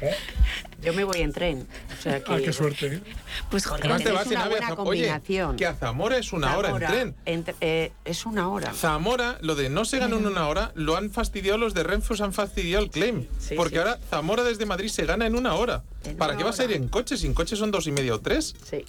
[0.80, 1.66] Yo me voy en tren.
[1.98, 2.86] O sea que, Ah, qué suerte.
[2.86, 3.02] ¿eh?
[3.50, 5.56] Pues Porque Además te vas una buena Zam- Oye, combinación.
[5.56, 7.14] que a Zamora es una hora en tren.
[7.26, 8.72] entre- eh, es una hora.
[8.72, 12.14] Zamora, lo de no se gana en una hora, lo han fastidiado los de Renfe,
[12.14, 13.26] os han fastidiado el claim.
[13.40, 13.78] Sí, porque sí.
[13.78, 15.82] ahora Zamora desde Madrid se gana en una hora.
[16.04, 17.16] En ¿Para una qué vas a ir en coche?
[17.16, 18.54] Sin coche son dos y media o tres.
[18.70, 18.84] Sí.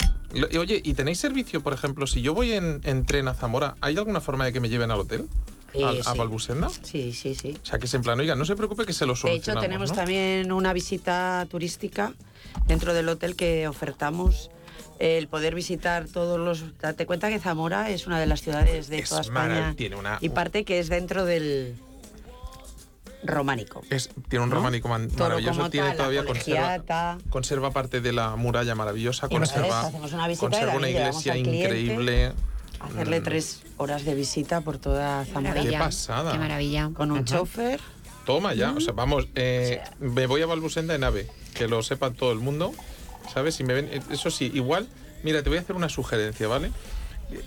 [0.59, 3.97] Oye, ¿y tenéis servicio, por ejemplo, si yo voy en, en tren a Zamora, ¿hay
[3.97, 5.27] alguna forma de que me lleven al hotel?
[5.83, 6.17] ¿A, a sí.
[6.17, 6.69] Balbusenda?
[6.83, 7.57] Sí, sí, sí.
[7.61, 9.47] O sea, que es en plan, oiga, no se preocupe que se lo De solucionamos,
[9.49, 9.95] hecho, tenemos ¿no?
[9.95, 12.13] también una visita turística
[12.67, 14.49] dentro del hotel que ofertamos
[14.99, 16.77] el poder visitar todos los...
[16.79, 20.17] Date cuenta que Zamora es una de las ciudades de Es toda España tiene una-
[20.21, 21.75] y parte que es dentro del
[23.23, 23.81] románico.
[23.89, 24.55] Es- tiene un ¿no?
[24.57, 30.35] románico maravilloso, tiene tal, todavía conserva, conserva parte de la muralla maravillosa, Y conserva, una
[30.37, 32.33] conserva una iglesia al cliente increíble.
[32.79, 33.23] Hacerle Mm.
[33.23, 35.79] tres horas de visita por toda Zamora Qué Maravilla.
[35.79, 36.31] pasada.
[36.31, 36.89] Qué maravilla.
[36.93, 37.79] con un chofer.
[38.25, 42.11] Toma ya, o sea, vamos, eh, me voy a Balbusenda en AVE, que lo sepa
[42.11, 42.73] todo el mundo,
[43.33, 43.55] ¿sabes?
[43.55, 44.87] Si me ven, eh, eso sí, igual,
[45.23, 46.71] mira, te voy a hacer una sugerencia, ¿vale?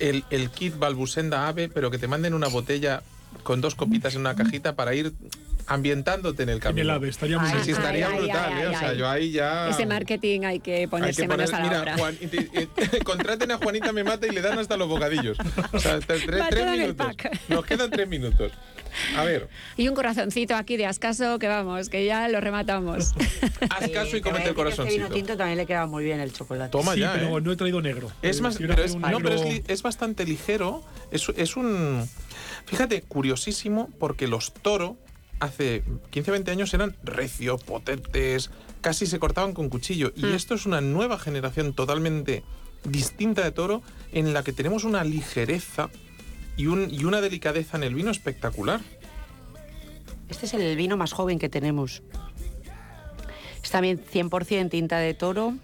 [0.01, 3.03] El, el kit Balbusenda AVE, pero que te manden una botella
[3.45, 5.13] con dos copitas en una cajita para ir
[5.67, 6.83] ambientándote en el En camino.
[6.83, 7.65] el AVE, estaría muy Ay, Sí, bien.
[7.65, 8.67] sí, estaría Ay, brutal, ay, ¿eh?
[8.69, 8.99] O sea, ay.
[8.99, 9.69] yo ahí ya...
[9.69, 11.99] Ese marketing hay que Hay ponerse que manos poner, a la mira, obra.
[11.99, 15.39] Juan, te- contraten a Juanita Me Mata y le dan hasta los bocadillos.
[15.73, 17.07] O sea, tres, tres- en minutos.
[17.07, 17.49] pack.
[17.49, 18.53] Nos quedan tres minutos.
[19.17, 19.49] A ver,
[19.79, 23.13] Y un corazoncito aquí de Ascaso que vamos, que ya lo rematamos.
[23.71, 25.09] haz caso y voy comete el que a Este vino corazoncito.
[25.09, 26.71] tinto también le queda muy bien el chocolate.
[26.73, 27.41] Toma Sí, ya, pero ¿eh?
[27.41, 28.13] no he traído negro.
[28.21, 30.85] Es Eh, más, pero es, no, pero es, es bastante ligero.
[31.11, 32.07] Es, es un.
[32.67, 34.99] Fíjate, curiosísimo, porque los toro
[35.43, 40.13] hace 15 20 años eran recios, potentes, casi se cortaban con cuchillo.
[40.17, 40.35] Y Mm.
[40.35, 42.43] esto es una nueva generación totalmente
[42.85, 43.83] distinta de toro
[44.13, 45.91] en la que tenemos una ligereza
[46.57, 48.81] y, un, y una delicadeza en el vino espectacular.
[50.29, 52.03] Este es el vino más joven que tenemos.
[53.63, 55.55] Es también 100% tinta de toro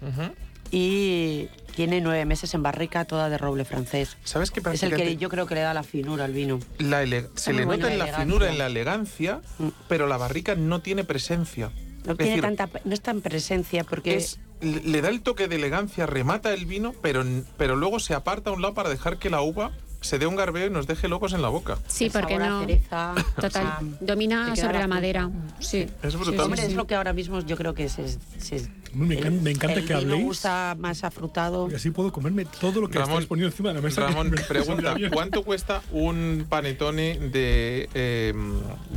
[0.71, 4.17] y tiene nueve meses en barrica, toda de roble francés.
[4.23, 6.59] ¿Sabes qué Es el que yo creo que le da la finura al vino.
[6.79, 8.17] la ele- se le nota en la elegancia.
[8.25, 9.67] finura, en la elegancia, Mm.
[9.87, 11.71] pero la barrica no tiene presencia.
[12.05, 15.47] No Es tiene decir, tanta, no está en presencia porque es, le da el toque
[15.47, 17.23] de elegancia, remata el vino, pero,
[17.57, 20.37] pero luego se aparta a un lado para dejar que la uva se dé un
[20.37, 21.77] garbeo y nos deje locos en la boca.
[21.87, 22.61] Sí, porque no.
[22.61, 25.29] cereza, Total, o sea, domina sobre la madera.
[25.59, 25.87] Sí.
[26.01, 26.35] Es Sí, brutal.
[26.35, 26.67] sí, Hombre, sí.
[26.69, 28.17] es lo que ahora mismo yo creo que es, es-
[28.49, 30.23] es- Me el- encanta- me encanta el que vino habléis.
[30.25, 31.69] gusta más afrutado.
[31.71, 34.01] Y así puedo comerme todo lo que Ramón- poniendo encima de la mesa.
[34.07, 34.95] Ramón, Me- me pregunta.
[35.11, 38.33] ¿cuánto cuesta un panetone de, eh,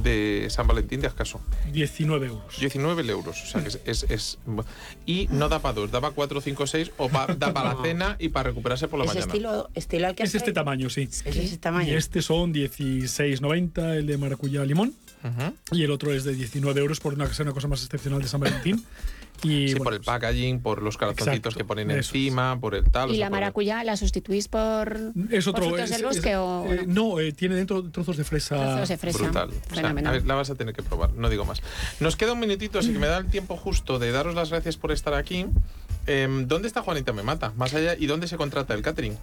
[0.03, 1.41] de San Valentín de Ascaso?
[1.73, 2.59] 19 euros.
[2.59, 3.43] 19 euros.
[3.43, 4.39] O sea, que es, es- es-
[5.07, 7.83] Y no da para dos, da para 4, 5, 6 o pa- da para la
[7.83, 9.27] cena y para recuperarse por la Es mañana.
[9.27, 11.03] estilo, estilo al que Es este tamaño, sí.
[11.03, 11.93] Es ese tamaño.
[11.93, 14.95] Y este son 16,90 el de maracuyá limón.
[15.25, 15.77] Ujú.
[15.77, 18.29] Y el otro es de 19 euros por una, ser una cosa más excepcional de
[18.29, 18.85] San Valentín.
[19.45, 21.97] Y, Sí, bueno, por el packaging, por los calzoncitos Exacto, que ponen es.
[21.97, 23.11] encima, por el tal.
[23.11, 25.65] o ¿Y sea, la por- maracuyá la sustituís por, Es por otro.
[25.65, 27.19] frutos es- del es- bosque o eh, no?
[27.19, 28.55] eh, tiene dentro trozos de fresa.
[28.57, 29.19] Trozos de fresa.
[29.19, 29.49] Brutal.
[29.49, 30.11] O sea, Fenomenal.
[30.11, 31.61] a ver, la vas a tener que probar, no digo más.
[31.99, 34.77] Nos queda un minutito, así que me da el tiempo justo de daros las gracias
[34.77, 35.47] por estar aquí.
[36.07, 37.53] Em, ¿Dónde está Juanita Me Mata?
[37.57, 39.17] Más allá, ¿y dónde se contrata el catering?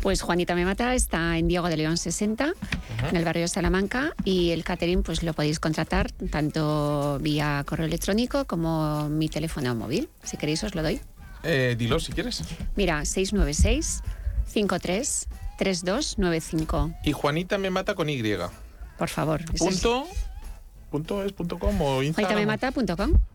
[0.00, 2.52] Pues Juanita Me Mata está en Diego de León 60,
[3.10, 7.86] en el barrio de Salamanca, y el catering pues lo podéis contratar tanto vía correo
[7.86, 10.08] electrónico como mi teléfono móvil.
[10.22, 11.00] Si queréis os lo doy.
[11.42, 12.42] Eh, dilo si quieres.
[12.76, 14.02] Mira, 696
[14.46, 15.28] 53
[15.58, 16.94] 3295.
[17.04, 18.22] Y Juanita Me Mata con Y.
[18.96, 19.44] Por favor.
[19.44, 20.27] Punto, punto es
[20.90, 22.58] punto com o Instagram.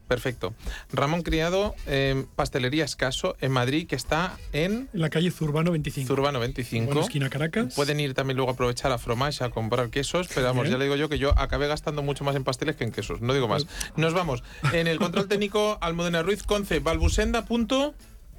[0.08, 0.54] Perfecto.
[0.91, 6.08] Ramón Criado, em, Pastelería Escaso, en Madrid, que está en En la calle Zurbano 25.
[6.08, 6.86] Zurbano 25.
[6.86, 7.74] Bueno, esquina Caracas.
[7.76, 10.74] Pueden ir también luego a aprovechar a Fromage a comprar quesos, pero vamos, Bien.
[10.74, 13.22] ya le digo yo que yo acabé gastando mucho más en pasteles que en quesos,
[13.22, 13.66] no digo más.
[13.95, 14.43] Nos vamos.
[14.74, 17.93] En el control técnico, Almudena Ruiz, conce, balbusenda punto,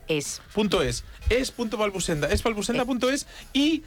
[0.06, 0.42] Es.
[0.52, 3.82] punto es, es punto balbusenda, es balbusenda punto es y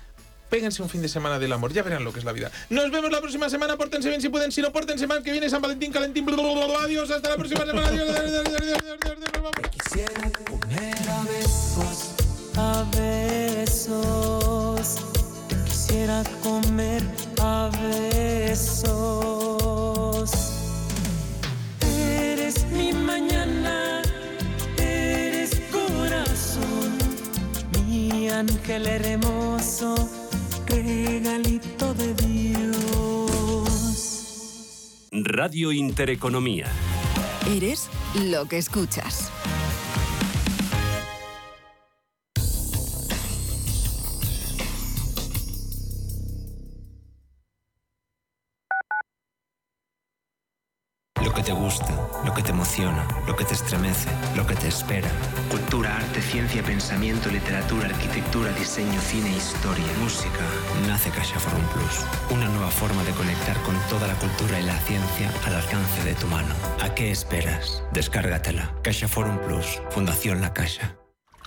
[0.50, 2.52] péguense un fin de semana del amor, ya verán lo que es la vida.
[2.70, 5.50] Nos vemos la próxima semana, pórtense bien si pueden, si no, pórtense mal, que viene
[5.50, 6.84] San Valentín, Calentín, blablabla.
[6.84, 9.52] adiós, hasta la próxima semana, adiós, adiós, adiós, adiós, adiós, adiós, adiós.
[9.72, 12.12] Quisiera comer a besos,
[12.56, 14.98] a besos.
[15.66, 17.02] Quisiera comer
[17.41, 17.70] a
[19.68, 20.32] besos.
[21.82, 24.02] Eres mi mañana,
[24.78, 26.98] eres corazón,
[27.88, 29.95] mi ángel hermoso,
[30.84, 33.68] regalito de Dios.
[35.12, 36.68] Radio Intereconomía.
[37.50, 37.90] Eres
[38.30, 39.32] lo que escuchas.
[51.38, 51.94] Que te gusta,
[52.26, 55.08] lo que te emociona, lo que te estremece, lo que te espera.
[55.52, 59.86] Cultura, arte, ciencia, pensamiento, literatura, arquitectura, diseño, cine, historia.
[60.02, 60.44] Música.
[60.88, 62.06] Nace Caixa Forum Plus.
[62.32, 66.16] Una nueva forma de conectar con toda la cultura y la ciencia al alcance de
[66.16, 66.56] tu mano.
[66.82, 67.84] ¿A qué esperas?
[67.94, 68.74] Descárgatela.
[68.82, 69.80] Caixa Forum Plus.
[69.92, 70.96] Fundación La Caixa.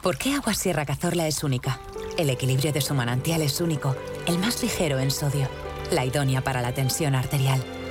[0.04, 1.80] ¿Por qué Agua Sierra Cazorla es única?
[2.16, 5.48] El equilibrio de su manantial es único, el más ligero en sodio,
[5.90, 7.60] la idónea para la tensión arterial,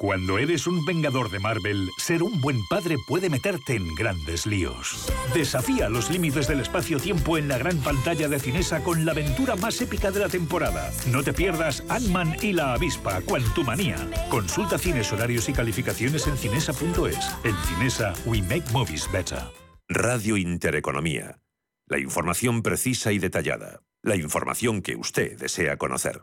[0.00, 5.12] Cuando eres un vengador de Marvel, ser un buen padre puede meterte en grandes líos.
[5.34, 9.78] Desafía los límites del espacio-tiempo en la gran pantalla de Cinesa con la aventura más
[9.82, 10.90] épica de la temporada.
[11.12, 13.98] No te pierdas Ant-Man y la avispa, Quantumania.
[14.30, 17.36] Consulta cines, horarios y calificaciones en cinesa.es.
[17.44, 19.40] En Cinesa, we make movies better.
[19.86, 21.42] Radio Intereconomía.
[21.88, 23.82] La información precisa y detallada.
[24.00, 26.22] La información que usted desea conocer.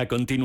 [0.00, 0.40] A continuación,